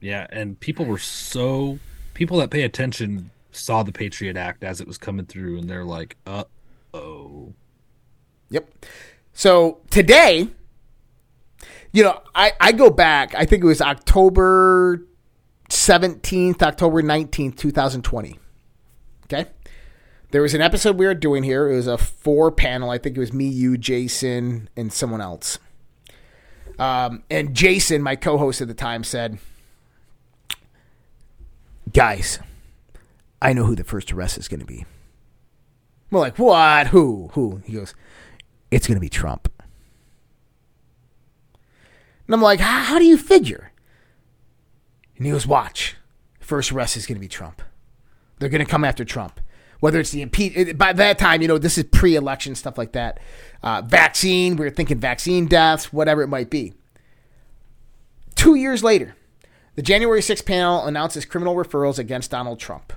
[0.00, 1.78] Yeah, and people were so
[2.14, 5.84] people that pay attention saw the Patriot Act as it was coming through, and they're
[5.84, 6.44] like, "Uh
[6.94, 7.52] oh."
[8.50, 8.74] Yep.
[9.32, 10.48] So today,
[11.92, 13.34] you know, I I go back.
[13.34, 15.02] I think it was October
[15.68, 18.38] seventeenth, October nineteenth, two thousand twenty.
[19.24, 19.50] Okay.
[20.30, 21.70] There was an episode we were doing here.
[21.70, 22.90] It was a four panel.
[22.90, 25.58] I think it was me, you, Jason, and someone else.
[26.78, 29.38] Um, and Jason, my co host at the time, said,
[31.92, 32.40] Guys,
[33.40, 34.84] I know who the first arrest is going to be.
[36.10, 36.88] We're like, What?
[36.88, 37.30] Who?
[37.34, 37.62] Who?
[37.64, 37.94] He goes,
[38.70, 39.50] It's going to be Trump.
[42.26, 43.70] And I'm like, How do you figure?
[45.16, 45.96] And he goes, Watch.
[46.40, 47.62] First arrest is going to be Trump.
[48.38, 49.40] They're going to come after Trump
[49.86, 50.76] whether it's the impeach.
[50.76, 53.20] By that time, you know, this is pre-election stuff like that.
[53.62, 56.74] Uh, vaccine, we are thinking vaccine deaths, whatever it might be.
[58.34, 59.14] Two years later,
[59.76, 62.94] the January 6th panel announces criminal referrals against Donald Trump.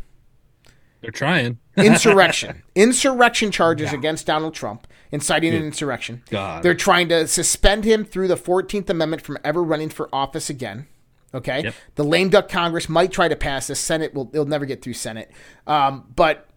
[1.01, 1.59] They're trying.
[1.77, 2.63] insurrection.
[2.73, 3.99] Insurrection charges yeah.
[3.99, 6.23] against Donald Trump, inciting an insurrection.
[6.31, 6.63] God.
[6.63, 10.87] They're trying to suspend him through the 14th Amendment from ever running for office again.
[11.35, 11.65] Okay.
[11.65, 11.75] Yep.
[11.93, 13.79] The lame duck Congress might try to pass this.
[13.79, 15.29] Senate will, it'll never get through Senate.
[15.67, 16.48] Um, but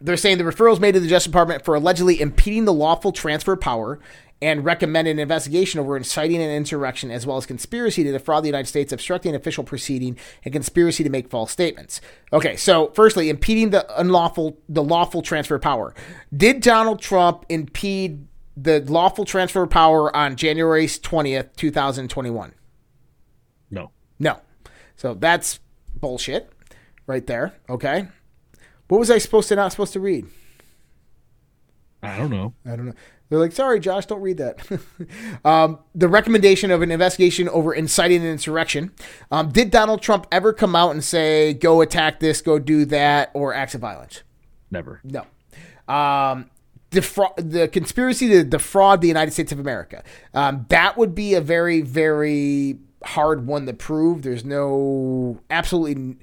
[0.00, 3.52] they're saying the referrals made to the Justice Department for allegedly impeding the lawful transfer
[3.52, 3.98] of power
[4.42, 8.48] and recommended an investigation over inciting an insurrection as well as conspiracy to defraud the
[8.48, 12.00] United States, obstructing official proceeding, and conspiracy to make false statements.
[12.32, 15.94] Okay, so firstly, impeding the unlawful the lawful transfer of power.
[16.34, 18.26] Did Donald Trump impede
[18.56, 22.54] the lawful transfer of power on January 20th, 2021?
[23.70, 23.90] No.
[24.18, 24.40] No.
[24.96, 25.60] So that's
[25.94, 26.50] bullshit
[27.06, 28.08] right there, okay?
[28.90, 30.26] What was I supposed to not supposed to read?
[32.02, 32.54] I don't know.
[32.66, 32.94] I don't know.
[33.28, 34.58] They're like, sorry, Josh, don't read that.
[35.44, 38.90] um, the recommendation of an investigation over inciting an insurrection.
[39.30, 43.30] Um, did Donald Trump ever come out and say, go attack this, go do that,
[43.32, 44.24] or acts of violence?
[44.72, 45.00] Never.
[45.04, 45.20] No.
[45.86, 46.50] Um,
[46.90, 50.02] defra- the conspiracy to defraud the United States of America.
[50.34, 54.22] Um, that would be a very, very hard one to prove.
[54.22, 56.16] There's no absolutely.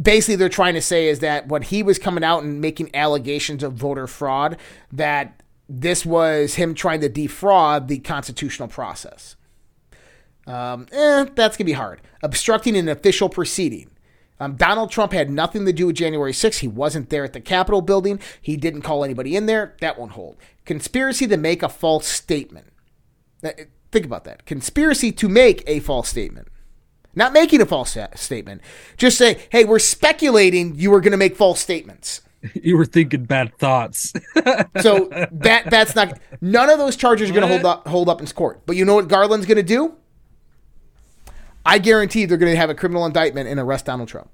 [0.00, 3.62] Basically, they're trying to say is that when he was coming out and making allegations
[3.62, 4.56] of voter fraud,
[4.92, 9.36] that this was him trying to defraud the constitutional process.
[10.46, 12.00] Um, eh, that's gonna be hard.
[12.22, 13.90] Obstructing an official proceeding.
[14.38, 16.58] Um, Donald Trump had nothing to do with January 6th.
[16.58, 18.20] He wasn't there at the Capitol building.
[18.40, 19.74] He didn't call anybody in there.
[19.80, 20.36] That won't hold.
[20.64, 22.66] Conspiracy to make a false statement.
[23.96, 24.44] Think about that.
[24.44, 26.48] Conspiracy to make a false statement.
[27.14, 28.60] Not making a false statement.
[28.98, 32.20] Just say, hey, we're speculating you were going to make false statements.
[32.54, 34.12] You were thinking bad thoughts.
[34.80, 38.20] so that that's not none of those charges are going to hold up hold up
[38.20, 38.64] in court.
[38.66, 39.96] But you know what Garland's going to do?
[41.64, 44.30] I guarantee they're going to have a criminal indictment and arrest Donald Trump.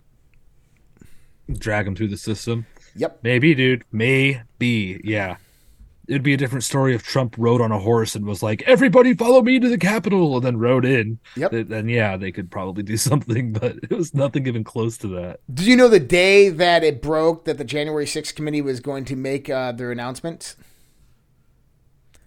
[1.50, 2.66] Drag him through the system.
[2.96, 3.20] Yep.
[3.22, 3.84] Maybe, dude.
[3.92, 5.00] Maybe.
[5.04, 5.36] Yeah
[6.08, 9.14] it'd be a different story if Trump rode on a horse and was like, "Everybody,
[9.14, 11.18] follow me to the Capitol," and then rode in.
[11.36, 11.68] Yep.
[11.68, 15.40] Then yeah, they could probably do something, but it was nothing even close to that.
[15.52, 19.04] Did you know the day that it broke that the January 6th committee was going
[19.06, 20.54] to make uh, their announcement?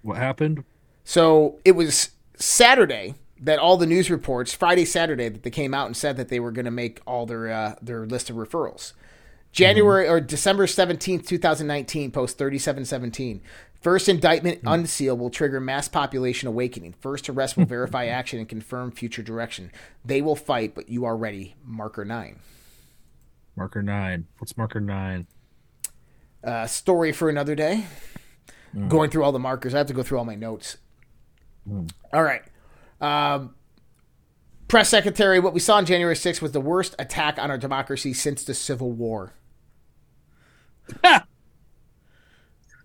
[0.02, 0.64] What happened?
[1.04, 5.88] So it was Saturday that all the news reports, Friday, Saturday, that they came out
[5.88, 8.94] and said that they were going to make all their uh, their list of referrals.
[9.56, 13.42] January or December 17th, 2019, post 3717.
[13.80, 16.94] First indictment unseal will trigger mass population awakening.
[17.00, 19.72] First arrest will verify action and confirm future direction.
[20.04, 21.56] They will fight, but you are ready.
[21.64, 22.38] Marker 9.
[23.56, 24.28] Marker 9.
[24.40, 25.26] What's marker 9?
[26.44, 27.86] Uh, story for another day.
[28.90, 29.74] going through all the markers.
[29.74, 30.78] I have to go through all my notes.
[32.12, 32.42] All right.
[33.00, 33.56] Um,
[34.68, 38.12] press secretary, what we saw on January 6th was the worst attack on our democracy
[38.12, 39.32] since the Civil War.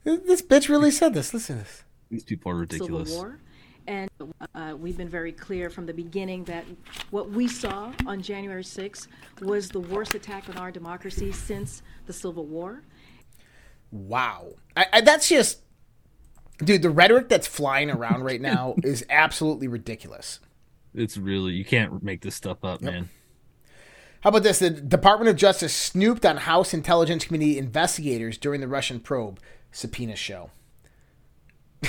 [0.03, 1.34] This bitch really said this.
[1.34, 1.84] Listen to this.
[2.11, 3.11] These people are ridiculous.
[3.11, 3.38] Civil War.
[3.86, 4.11] And
[4.55, 6.64] uh, we've been very clear from the beginning that
[7.11, 9.09] what we saw on January 6th
[9.40, 12.82] was the worst attack on our democracy since the Civil War.
[13.90, 14.55] Wow.
[14.76, 15.61] I, I, that's just,
[16.59, 20.40] dude, the rhetoric that's flying around right now is absolutely ridiculous.
[20.94, 23.09] It's really you can't make this stuff up, man.
[24.21, 24.59] How about this?
[24.59, 29.41] The Department of Justice snooped on House Intelligence Committee investigators during the Russian probe
[29.73, 30.51] subpoena show.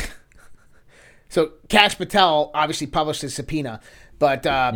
[1.30, 3.82] so Kash Patel obviously published his subpoena,
[4.18, 4.74] but uh,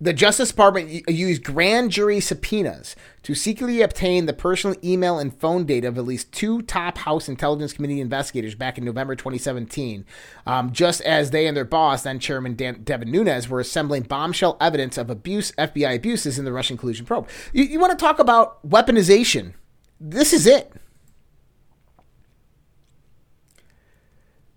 [0.00, 5.64] the Justice Department used grand jury subpoenas to secretly obtain the personal email and phone
[5.64, 10.04] data of at least two top House Intelligence Committee investigators back in November 2017,
[10.46, 14.56] um, just as they and their boss, then Chairman Dan- Devin Nunes, were assembling bombshell
[14.60, 17.28] evidence of abuse, FBI abuses in the Russian collusion probe.
[17.52, 19.54] You, you want to talk about weaponization?
[20.00, 20.72] This is it.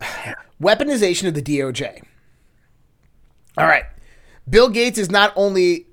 [0.62, 2.02] Weaponization of the DOJ.
[3.56, 3.86] All right.
[4.50, 5.88] Bill Gates is not only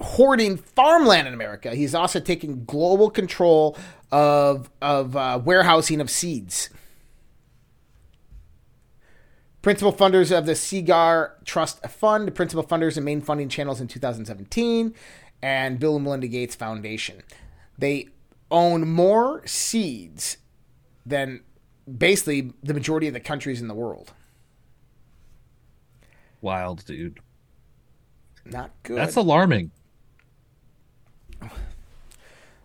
[0.00, 3.76] hoarding farmland in America, he's also taking global control
[4.10, 6.70] of, of uh, warehousing of seeds.
[9.62, 14.94] Principal funders of the Cigar Trust Fund, principal funders and main funding channels in 2017,
[15.40, 17.22] and Bill and Melinda Gates Foundation.
[17.78, 18.08] They
[18.50, 20.36] own more seeds
[21.06, 21.42] than
[21.98, 24.12] basically the majority of the countries in the world.
[26.40, 27.20] Wild, dude.
[28.44, 28.98] Not good.
[28.98, 29.70] That's alarming.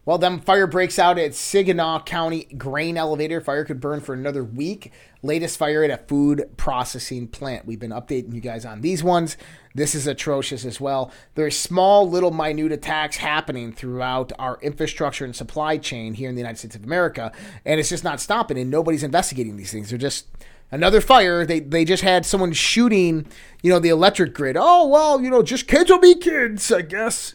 [0.10, 3.40] Well, then fire breaks out at Saginaw County grain elevator.
[3.42, 4.92] Fire could burn for another week.
[5.22, 7.68] Latest fire at a food processing plant.
[7.68, 9.38] We've been updating you guys on these ones.
[9.76, 11.12] This is atrocious as well.
[11.36, 16.42] There's small, little, minute attacks happening throughout our infrastructure and supply chain here in the
[16.42, 17.32] United States of America,
[17.64, 18.58] and it's just not stopping.
[18.58, 19.90] And nobody's investigating these things.
[19.92, 20.26] They're just
[20.72, 21.46] another fire.
[21.46, 23.28] They they just had someone shooting,
[23.62, 24.56] you know, the electric grid.
[24.60, 27.34] Oh well, you know, just kids will be kids, I guess.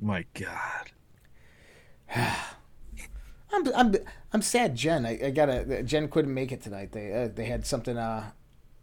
[0.00, 0.90] My God.
[3.52, 3.94] I'm I'm
[4.32, 4.76] I'm sad.
[4.76, 5.82] Jen, I, I gotta.
[5.82, 6.92] Jen couldn't make it tonight.
[6.92, 8.30] They uh, they had something uh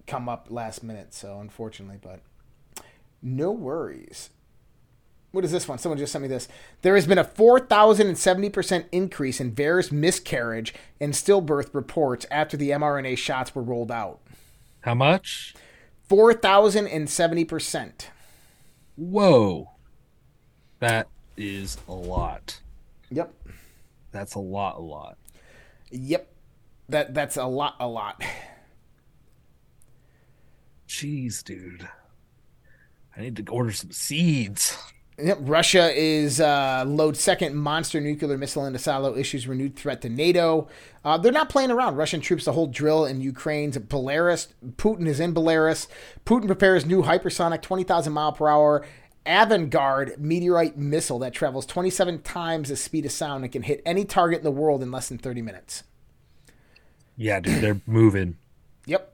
[0.08, 2.22] come up last minute, so unfortunately, but
[3.22, 4.30] no worries.
[5.34, 5.80] What is this one?
[5.80, 6.48] Someone just sent me this.
[6.84, 13.18] There has been a 4,070% increase in VAERS miscarriage and stillbirth reports after the mRNA
[13.18, 14.20] shots were rolled out.
[14.82, 15.56] How much?
[16.08, 17.92] 4,070%.
[18.96, 19.72] Whoa.
[20.78, 22.60] That is a lot.
[23.10, 23.34] Yep.
[24.12, 25.18] That's a lot, a lot.
[25.90, 26.32] Yep.
[26.90, 28.22] That that's a lot a lot.
[30.88, 31.90] Jeez, dude.
[33.18, 34.78] I need to order some seeds.
[35.20, 40.10] Yep, Russia is uh, load second monster nuclear missile into silo issues renewed threat to
[40.10, 40.68] NATO.
[41.06, 41.98] Uh, they're not playing around.
[41.98, 44.48] Russian troops to hold drill in Ukraine's Belarus.
[44.76, 45.88] Putin is in Belarus.
[46.26, 48.84] Putin prepares new hypersonic 20,000 mile per hour
[49.26, 54.06] Avangard meteorite missile that travels 27 times the speed of sound and can hit any
[54.06, 55.84] target in the world in less than 30 minutes.
[57.16, 58.38] Yeah, dude, they're moving.
[58.86, 59.14] Yep.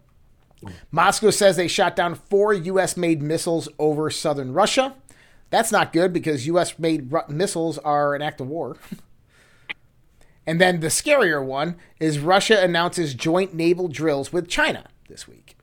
[0.92, 2.98] Moscow says they shot down four U.S.
[2.98, 4.96] made missiles over southern Russia.
[5.50, 6.78] That's not good because U.S.
[6.78, 8.78] made missiles are an act of war.
[10.46, 15.56] and then the scarier one is Russia announces joint naval drills with China this week.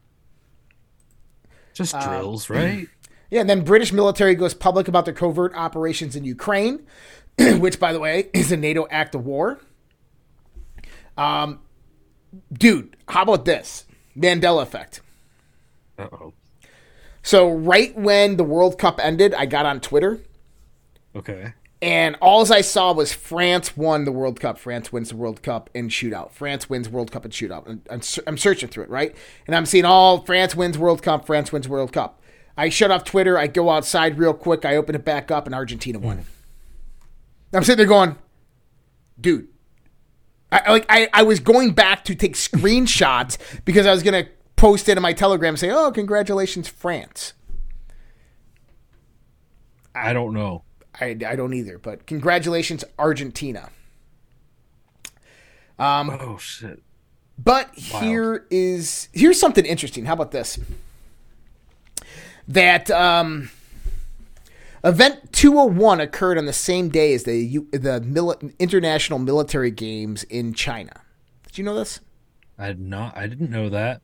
[1.72, 2.89] Just drills, right?
[3.28, 6.87] Yeah, and then British military goes public about their covert operations in Ukraine,
[7.39, 9.59] which, by the way, is a NATO act of war.
[11.18, 11.59] Um,
[12.53, 13.84] dude, how about this
[14.16, 15.01] Mandela effect?
[15.99, 16.34] Uh oh.
[17.27, 20.20] So right when the World Cup ended, I got on Twitter,
[21.16, 21.55] Okay.
[21.83, 24.59] and all I saw was France won the World Cup.
[24.59, 26.31] France wins the World Cup in shootout.
[26.31, 27.66] France wins World Cup in shootout.
[27.66, 29.12] And I'm, I'm searching through it, right?
[29.49, 31.27] And I'm seeing all France wins World Cup.
[31.27, 32.22] France wins World Cup.
[32.57, 33.37] I shut off Twitter.
[33.37, 34.64] I go outside real quick.
[34.64, 36.24] I open it back up, and Argentina won.
[37.53, 38.14] I'm sitting there going,
[39.20, 39.49] dude.
[40.53, 44.29] I, I- like I, I was going back to take screenshots because I was gonna
[44.57, 47.34] post it in my Telegram say, "Oh, congratulations, France."
[49.94, 50.62] I don't know.
[51.00, 53.70] I, I don't either, but congratulations, Argentina.
[55.78, 56.82] Oh shit.
[57.38, 60.07] But here is here's something interesting.
[60.07, 60.59] How about this?
[62.48, 63.50] That um,
[64.82, 70.54] event 201 occurred on the same day as the U- the international military games in
[70.54, 71.02] China.
[71.44, 72.00] Did you know this?
[72.59, 73.16] I did not.
[73.16, 74.00] I didn't know that.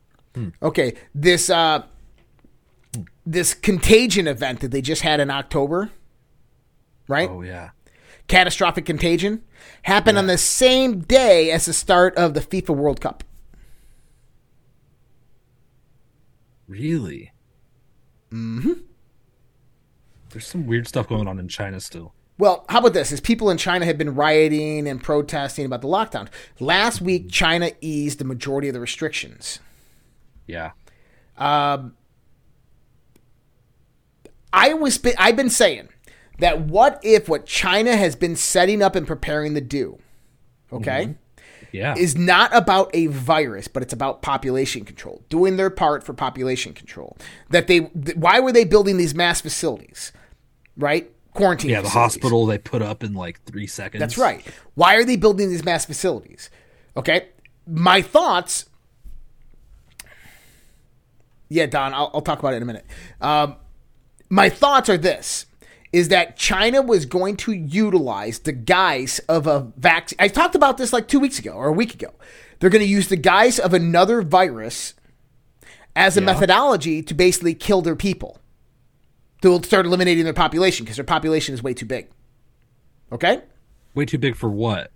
[0.61, 1.83] Okay, this uh,
[3.25, 5.91] this contagion event that they just had in October,
[7.07, 7.29] right?
[7.29, 7.71] Oh yeah.
[8.27, 9.43] Catastrophic contagion
[9.83, 13.23] happened on the same day as the start of the FIFA World Cup.
[16.67, 17.33] Really?
[18.31, 18.73] Mm-hmm.
[20.29, 22.13] There's some weird stuff going on in China still.
[22.39, 23.11] Well, how about this?
[23.11, 26.29] As people in China have been rioting and protesting about the lockdown,
[26.59, 29.59] last week China eased the majority of the restrictions.
[30.47, 30.71] Yeah.
[31.37, 31.95] Um,
[34.51, 35.89] I was I've been saying
[36.39, 39.97] that what if what China has been setting up and preparing to do,
[40.71, 41.13] okay, mm-hmm.
[41.71, 41.95] Yeah.
[41.97, 46.73] is not about a virus, but it's about population control, doing their part for population
[46.73, 47.17] control.
[47.49, 50.11] That they th- why were they building these mass facilities,
[50.77, 51.09] right?
[51.33, 51.71] Quarantine.
[51.71, 52.13] yeah, the facilities.
[52.13, 53.99] hospital they put up in like three seconds.
[53.99, 54.45] That's right.
[54.75, 56.51] Why are they building these mass facilities?
[56.95, 57.29] Okay.
[57.65, 58.65] My thoughts.
[61.49, 62.85] Yeah, Don, I'll, I'll talk about it in a minute.
[63.21, 63.55] Um,
[64.29, 65.45] my thoughts are this
[65.91, 70.17] is that China was going to utilize the guise of a vaccine.
[70.19, 72.11] I talked about this like two weeks ago or a week ago.
[72.59, 74.95] They're going to use the guise of another virus
[75.95, 76.25] as a Yeah.
[76.25, 78.39] methodology to basically kill their people.
[79.41, 82.07] They'll start eliminating their population because their population is way too big.
[83.11, 83.41] Okay?
[83.93, 84.89] Way too big for what?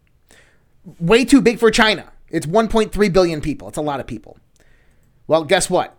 [1.01, 2.09] way too big for China.
[2.29, 3.67] It's 1.3 billion people.
[3.67, 4.37] It's a lot of people.
[5.27, 5.96] Well, guess what?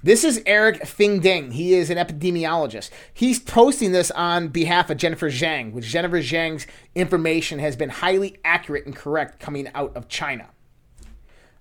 [0.00, 1.50] This is Eric Feigl-Ding.
[1.52, 2.90] He is an epidemiologist.
[3.12, 8.38] He's posting this on behalf of Jennifer Zeng, which Jennifer Zeng's information has been highly
[8.44, 10.46] accurate and correct coming out of China.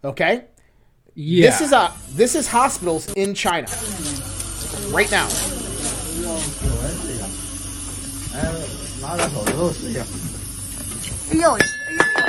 [0.03, 0.45] Okay?
[1.15, 1.49] Yeah.
[1.49, 3.67] This is a this is hospitals in China
[4.91, 5.27] right now.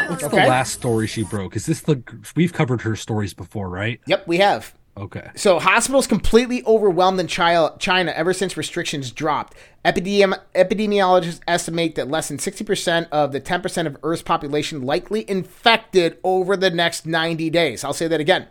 [0.09, 0.41] What's okay.
[0.41, 1.55] the last story she broke?
[1.55, 2.03] Is this the
[2.35, 4.01] we've covered her stories before, right?
[4.07, 4.75] Yep, we have.
[4.99, 5.31] Okay.
[5.37, 9.55] So hospitals completely overwhelmed in China, ever since restrictions dropped.
[9.85, 16.19] Epidemi- epidemiologists estimate that less than 60% of the 10% of Earth's population likely infected
[16.25, 17.85] over the next 90 days.
[17.85, 18.49] I'll say that again.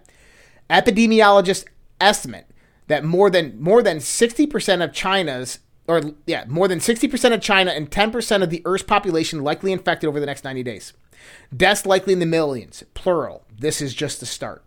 [0.69, 1.65] Epidemiologists
[1.99, 2.47] estimate
[2.87, 7.71] that more than more than 60% of China's or yeah, more than 60% of China
[7.71, 10.93] and 10% of the Earth's population likely infected over the next 90 days.
[11.55, 13.45] Deaths likely in the millions, plural.
[13.57, 14.63] This is just the start.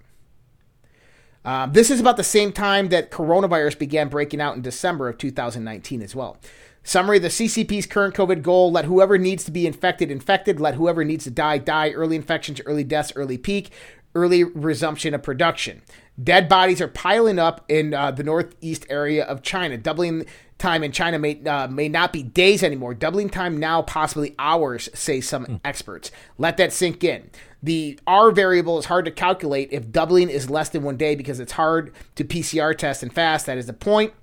[1.44, 5.18] Um, this is about the same time that coronavirus began breaking out in December of
[5.18, 6.36] 2019 as well.
[6.82, 11.04] Summary the CCP's current COVID goal let whoever needs to be infected, infected, let whoever
[11.04, 13.70] needs to die, die, early infections, early deaths, early peak,
[14.14, 15.82] early resumption of production.
[16.22, 19.76] Dead bodies are piling up in uh, the northeast area of China.
[19.76, 20.26] Doubling
[20.58, 22.94] time in China may, uh, may not be days anymore.
[22.94, 26.10] Doubling time now, possibly hours, say some experts.
[26.38, 27.30] Let that sink in.
[27.62, 31.40] The R variable is hard to calculate if doubling is less than one day because
[31.40, 33.46] it's hard to PCR test and fast.
[33.46, 34.14] That is the point.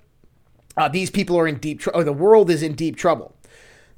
[0.76, 2.04] Uh, these people are in deep trouble.
[2.04, 3.34] The world is in deep trouble.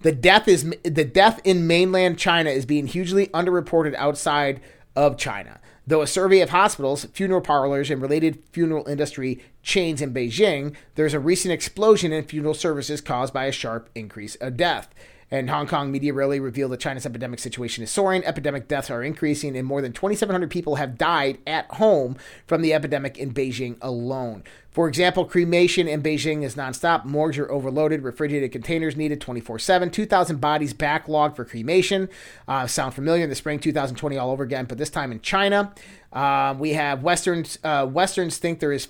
[0.00, 4.60] The death is the death in mainland China is being hugely underreported outside
[4.96, 5.60] of China.
[5.86, 11.14] Though a survey of hospitals, funeral parlors, and related funeral industry chains in Beijing, there's
[11.14, 14.88] a recent explosion in funeral services caused by a sharp increase of death.
[15.30, 18.24] And Hong Kong media rarely reveal that China's epidemic situation is soaring.
[18.24, 22.16] Epidemic deaths are increasing, and more than 2,700 people have died at home
[22.46, 24.42] from the epidemic in Beijing alone.
[24.70, 27.04] For example, cremation in Beijing is nonstop.
[27.04, 28.02] Morgues are overloaded.
[28.02, 29.90] Refrigerated containers needed 24 7.
[29.90, 32.08] 2,000 bodies backlogged for cremation.
[32.46, 35.72] Uh, sound familiar in the spring 2020 all over again, but this time in China.
[36.12, 37.58] Um, we have Westerns.
[37.62, 38.88] Uh, Westerns think there is.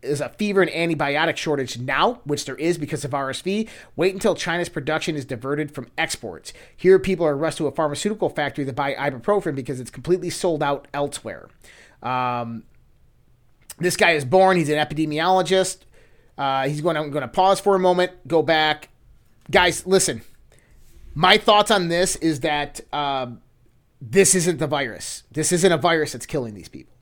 [0.00, 3.68] Is a fever and antibiotic shortage now, which there is because of RSV.
[3.96, 6.52] Wait until China's production is diverted from exports.
[6.76, 10.62] Here, people are rushed to a pharmaceutical factory to buy ibuprofen because it's completely sold
[10.62, 11.48] out elsewhere.
[12.00, 12.62] Um,
[13.78, 14.56] this guy is born.
[14.56, 15.78] He's an epidemiologist.
[16.36, 16.96] Uh, he's going.
[16.96, 18.12] I'm going to pause for a moment.
[18.28, 18.90] Go back,
[19.50, 19.84] guys.
[19.86, 20.22] Listen.
[21.14, 23.40] My thoughts on this is that um,
[24.00, 25.24] this isn't the virus.
[25.32, 26.94] This isn't a virus that's killing these people.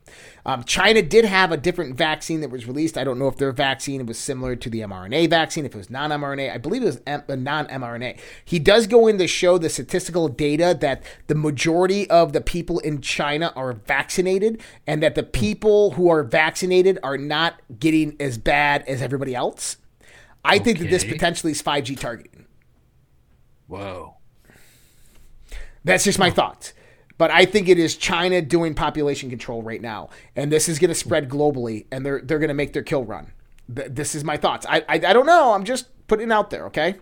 [0.47, 2.97] Um, China did have a different vaccine that was released.
[2.97, 5.91] I don't know if their vaccine was similar to the mRNA vaccine, if it was
[5.91, 6.55] non mRNA.
[6.55, 8.17] I believe it was M- non mRNA.
[8.45, 12.79] He does go in to show the statistical data that the majority of the people
[12.79, 18.39] in China are vaccinated and that the people who are vaccinated are not getting as
[18.39, 19.79] bad as everybody else.
[20.45, 22.47] I think that this potentially is 5G targeting.
[23.67, 24.15] Whoa.
[25.83, 26.73] That's just my thoughts.
[27.19, 30.91] But I think it is China doing population control right now, and this is going
[30.91, 33.33] to spread globally, and they're they're going to make their kill run.
[33.69, 34.67] This is my thoughts.
[34.69, 35.53] I, I I don't know.
[35.53, 36.67] I'm just putting it out there.
[36.67, 36.97] Okay.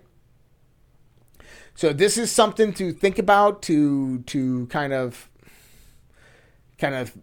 [1.75, 5.29] So this is something to think about to to kind of
[6.79, 7.17] kind of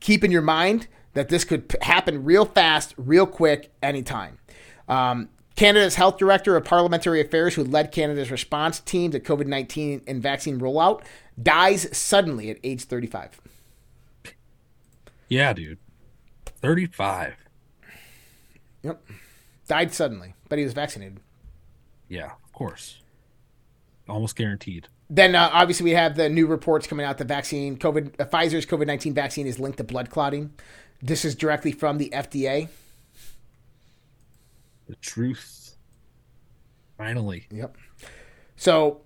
[0.00, 4.38] keep in your mind that this could happen real fast, real quick, anytime.
[4.88, 10.02] Um, Canada's health director of parliamentary affairs, who led Canada's response team to COVID 19
[10.06, 11.02] and vaccine rollout,
[11.40, 13.40] dies suddenly at age 35.
[15.28, 15.78] Yeah, dude.
[16.46, 17.34] 35.
[18.82, 19.02] Yep.
[19.66, 21.20] Died suddenly, but he was vaccinated.
[22.08, 23.00] Yeah, of course.
[24.08, 24.88] Almost guaranteed.
[25.10, 27.18] Then uh, obviously we have the new reports coming out.
[27.18, 30.52] The vaccine, COVID, uh, Pfizer's COVID nineteen vaccine is linked to blood clotting.
[31.02, 32.68] This is directly from the FDA.
[34.88, 35.76] The truth.
[36.96, 37.46] Finally.
[37.50, 37.76] Yep.
[38.56, 39.02] So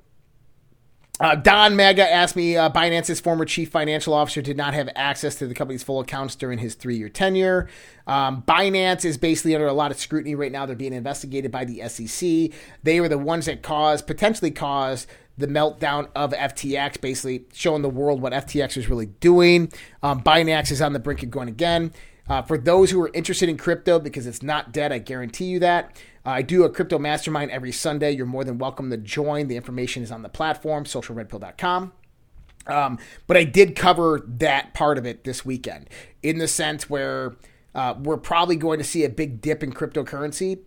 [1.21, 5.35] uh, Don Maga asked me, uh, Binance's former chief financial officer did not have access
[5.37, 7.69] to the company's full accounts during his three year tenure.
[8.07, 10.65] Um, Binance is basically under a lot of scrutiny right now.
[10.65, 12.59] They're being investigated by the SEC.
[12.83, 15.07] They were the ones that caused, potentially caused,
[15.37, 19.73] the meltdown of FTX, basically showing the world what FTX was really doing.
[20.03, 21.93] Um, Binance is on the brink of going again.
[22.31, 25.59] Uh, for those who are interested in crypto, because it's not dead, I guarantee you
[25.59, 26.01] that.
[26.25, 28.13] Uh, I do a crypto mastermind every Sunday.
[28.13, 29.49] You're more than welcome to join.
[29.49, 31.93] The information is on the platform, socialredpill.com.
[32.69, 35.91] Um, but I did cover that part of it this weekend
[36.23, 37.35] in the sense where
[37.75, 40.61] uh, we're probably going to see a big dip in cryptocurrency.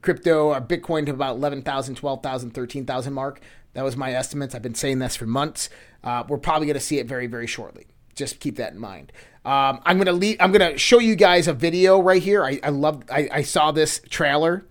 [0.00, 3.40] Crypto or Bitcoin to about 11,000, 12,000, 13,000 mark.
[3.72, 4.54] That was my estimates.
[4.54, 5.70] I've been saying this for months.
[6.04, 7.88] Uh, we're probably going to see it very, very shortly.
[8.14, 9.12] Just keep that in mind.
[9.44, 12.44] Um, I'm gonna leave, I'm gonna show you guys a video right here.
[12.44, 14.66] I, I love I, I saw this trailer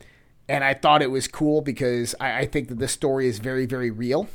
[0.49, 3.65] and I thought it was cool because I, I think that this story is very
[3.65, 4.27] very real.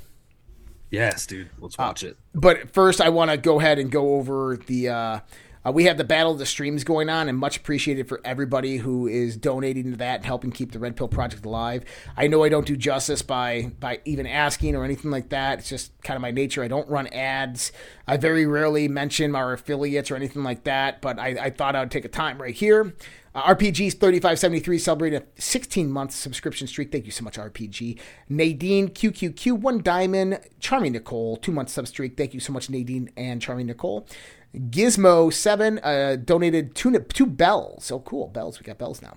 [0.91, 1.51] Yes, dude.
[1.59, 2.17] Let's watch it.
[2.35, 4.89] But first, I want to go ahead and go over the.
[4.89, 5.21] Uh,
[5.69, 8.79] uh, we have the Battle of the Streams going on, and much appreciated for everybody
[8.79, 11.85] who is donating to that and helping keep the Red Pill Project alive.
[12.17, 15.61] I know I don't do justice by by even asking or anything like that.
[15.61, 16.63] It's just kind of my nature.
[16.63, 17.73] I don't run ads.
[18.07, 21.03] I very rarely mention our affiliates or anything like that.
[21.03, 22.95] But I, I thought I would take a time right here.
[23.35, 26.91] Uh, RPG's 3573 celebrating a 16 month subscription streak.
[26.91, 27.99] Thank you so much, RPG.
[28.29, 30.41] Nadine QQQ, one diamond.
[30.61, 32.17] Charming Nicole, two month sub streak.
[32.17, 34.07] Thank you so much, Nadine and Charming Nicole.
[34.55, 37.91] Gizmo seven uh, donated two two bells.
[37.91, 38.59] Oh, cool bells.
[38.59, 39.17] We got bells now.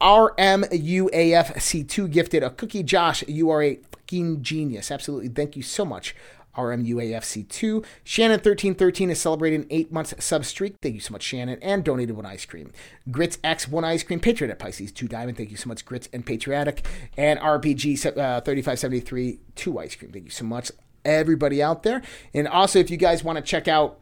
[0.00, 2.82] RMUAFC2 gifted a cookie.
[2.82, 4.90] Josh, you are a fucking genius.
[4.90, 5.28] Absolutely.
[5.28, 6.14] Thank you so much.
[6.56, 7.84] RMUAFC2.
[8.04, 10.74] Shannon1313 is celebrating eight months sub streak.
[10.82, 11.58] Thank you so much, Shannon.
[11.62, 12.72] And donated one ice cream.
[13.10, 14.20] Grits X, one ice cream.
[14.20, 15.36] Patriot at Pisces, two diamond.
[15.36, 16.86] Thank you so much, Grits and Patriotic.
[17.16, 20.12] And RPG uh, 3573, two ice cream.
[20.12, 20.72] Thank you so much,
[21.04, 22.02] everybody out there.
[22.34, 24.00] And also, if you guys want to check out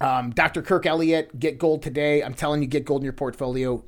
[0.00, 0.62] um, Dr.
[0.62, 2.22] Kirk Elliott, get gold today.
[2.22, 3.84] I'm telling you, get gold in your portfolio.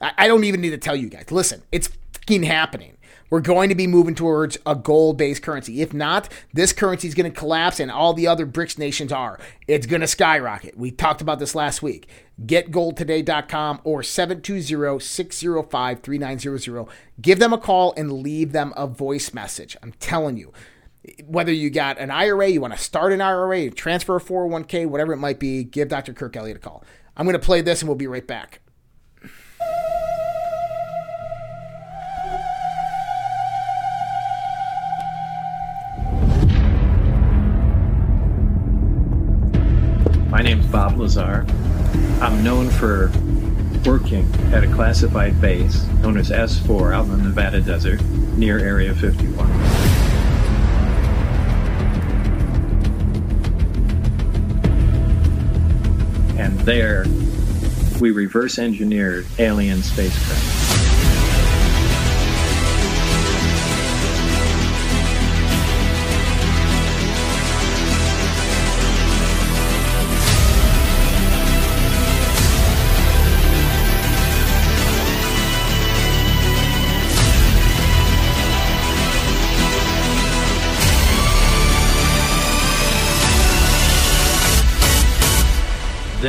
[0.00, 1.30] I, I don't even need to tell you guys.
[1.30, 2.96] Listen, it's fucking happening.
[3.30, 5.80] We're going to be moving towards a gold based currency.
[5.80, 9.38] If not, this currency is going to collapse, and all the other BRICS nations are.
[9.68, 10.76] It's going to skyrocket.
[10.76, 12.08] We talked about this last week.
[12.44, 16.86] GetGoldToday.com or 720 605 3900.
[17.20, 19.76] Give them a call and leave them a voice message.
[19.80, 20.52] I'm telling you
[21.24, 25.12] whether you got an IRA, you want to start an IRA, transfer a 401k, whatever
[25.12, 26.12] it might be, give Dr.
[26.12, 26.84] Kirk Elliott a call.
[27.16, 28.60] I'm going to play this and we'll be right back.
[40.30, 41.44] My name's Bob Lazar.
[42.22, 43.10] I'm known for
[43.84, 48.02] working at a classified base known as S4 out in the Nevada desert
[48.36, 50.09] near Area 51.
[56.40, 57.04] And there
[58.00, 60.69] we reverse engineered alien spacecraft.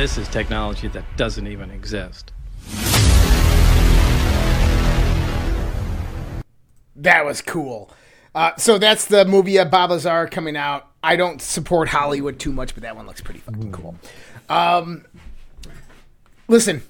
[0.02, 2.32] This is technology that doesn't even exist.
[6.96, 7.88] That was cool.
[8.34, 10.88] Uh, so that's the movie of Bob Lazar coming out.
[11.04, 13.94] I don't support Hollywood too much, but that one looks pretty fucking cool.
[14.48, 15.04] Um,
[16.48, 16.82] listen,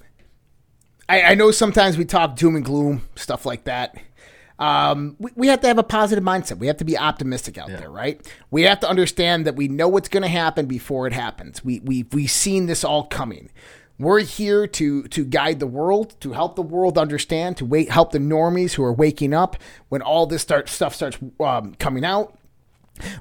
[1.06, 3.94] I, I know sometimes we talk doom and gloom, stuff like that.
[4.62, 6.58] Um, we, we have to have a positive mindset.
[6.58, 8.20] We have to be optimistic out there, right?
[8.52, 11.64] We have to understand that we know what's going to happen before it happens.
[11.64, 13.50] We, we, we've seen this all coming.
[13.98, 18.12] We're here to to guide the world, to help the world understand, to wait, help
[18.12, 19.56] the normies who are waking up
[19.88, 22.38] when all this start, stuff starts um, coming out.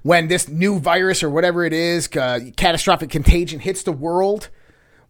[0.03, 4.49] when this new virus or whatever it is, uh, catastrophic contagion hits the world,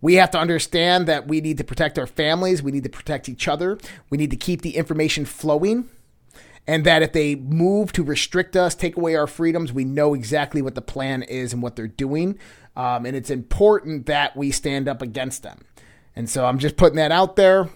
[0.01, 3.29] we have to understand that we need to protect our families, we need to protect
[3.29, 3.77] each other,
[4.09, 5.89] we need to keep the information flowing.
[6.67, 10.61] And that if they move to restrict us, take away our freedoms, we know exactly
[10.61, 12.37] what the plan is and what they're doing.
[12.75, 15.65] Um, and it's important that we stand up against them.
[16.15, 17.69] And so I'm just putting that out there.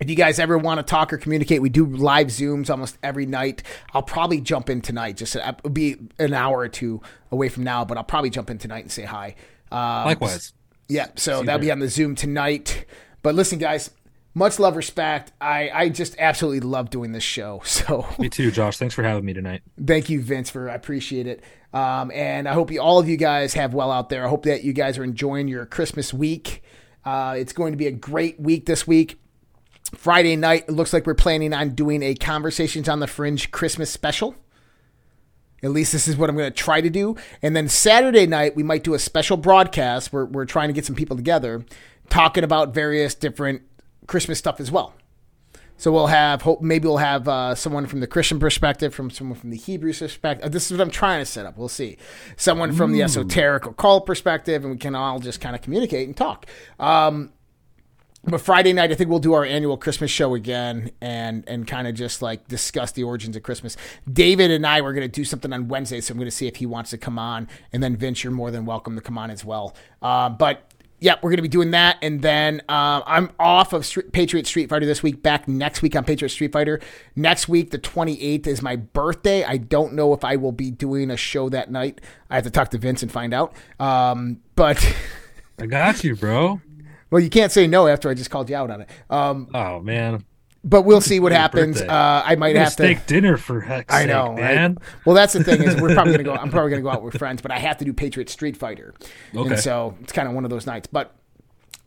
[0.00, 3.26] If you guys ever want to talk or communicate, we do live Zooms almost every
[3.26, 3.62] night.
[3.92, 5.18] I'll probably jump in tonight.
[5.18, 8.48] Just uh, it'll be an hour or two away from now, but I'll probably jump
[8.48, 9.36] in tonight and say hi.
[9.70, 10.54] Um, Likewise.
[10.88, 12.86] Yeah, so that'll be on the Zoom tonight.
[13.22, 13.90] But listen, guys,
[14.34, 15.32] much love, respect.
[15.40, 17.62] I I just absolutely love doing this show.
[17.70, 18.76] So Me too, Josh.
[18.76, 19.62] Thanks for having me tonight.
[19.84, 21.42] thank you, Vince, for I appreciate it.
[21.72, 24.24] Um, and I hope you, all of you guys have well out there.
[24.26, 26.62] I hope that you guys are enjoying your Christmas week.
[27.04, 29.20] Uh, it's going to be a great week this week.
[29.94, 33.88] Friday night, it looks like we're planning on doing a Conversations on the Fringe Christmas
[33.90, 34.34] special.
[35.62, 37.16] At least this is what I'm going to try to do.
[37.42, 40.12] And then Saturday night, we might do a special broadcast.
[40.12, 41.64] We're, we're trying to get some people together
[42.08, 43.62] talking about various different
[44.10, 44.92] Christmas stuff as well.
[45.76, 49.38] So we'll have, hope maybe we'll have uh, someone from the Christian perspective, from someone
[49.38, 50.52] from the Hebrew perspective.
[50.52, 51.56] This is what I'm trying to set up.
[51.56, 51.96] We'll see.
[52.36, 56.14] Someone from the esoteric occult perspective, and we can all just kind of communicate and
[56.14, 56.44] talk.
[56.78, 57.32] Um,
[58.24, 61.88] but Friday night, I think we'll do our annual Christmas show again and and kind
[61.88, 63.78] of just like discuss the origins of Christmas.
[64.12, 66.46] David and I were going to do something on Wednesday, so I'm going to see
[66.46, 67.48] if he wants to come on.
[67.72, 69.74] And then Vince, you're more than welcome to come on as well.
[70.02, 70.70] Uh, but
[71.00, 71.96] yeah, we're going to be doing that.
[72.02, 75.22] And then uh, I'm off of Street, Patriot Street Fighter this week.
[75.22, 76.78] Back next week on Patriot Street Fighter.
[77.16, 79.42] Next week, the 28th, is my birthday.
[79.44, 82.00] I don't know if I will be doing a show that night.
[82.28, 83.54] I have to talk to Vince and find out.
[83.78, 84.94] Um, but.
[85.58, 86.60] I got you, bro.
[87.10, 88.90] Well, you can't say no after I just called you out on it.
[89.10, 90.24] Um, Oh man,
[90.62, 91.80] but we'll see what happens.
[91.80, 92.82] Uh, I might We're gonna have to.
[92.84, 94.74] steak dinner for heck's I sake, know, man.
[94.74, 94.84] right?
[95.06, 96.34] Well, that's the thing is we're probably gonna go.
[96.40, 98.94] I'm probably gonna go out with friends, but I have to do Patriot Street Fighter,
[99.34, 99.50] Okay.
[99.50, 100.88] and so it's kind of one of those nights.
[100.90, 101.14] But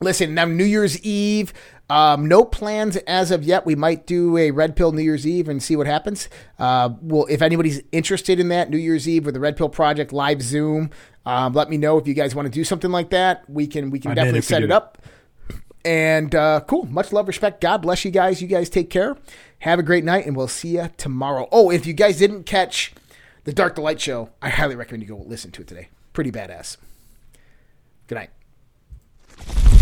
[0.01, 1.53] listen, now New Year's Eve,
[1.89, 3.65] um, no plans as of yet.
[3.65, 6.27] We might do a Red Pill New Year's Eve and see what happens.
[6.57, 10.11] Uh, well, if anybody's interested in that New Year's Eve with the Red Pill Project
[10.11, 10.89] live Zoom,
[11.25, 13.47] um, let me know if you guys want to do something like that.
[13.49, 14.73] We can we can I'm definitely set do it it.
[14.73, 14.97] up.
[15.85, 16.85] And uh, cool.
[16.85, 17.61] Much love, respect.
[17.61, 18.41] God bless you guys.
[18.41, 19.17] You guys take care.
[19.59, 21.47] Have a great night, and we'll see you tomorrow.
[21.51, 22.93] Oh, if you guys didn't catch
[23.43, 25.89] the Dark Delight show, I highly recommend you go listen to it today.
[26.13, 26.77] Pretty badass.
[28.07, 29.72] Good night.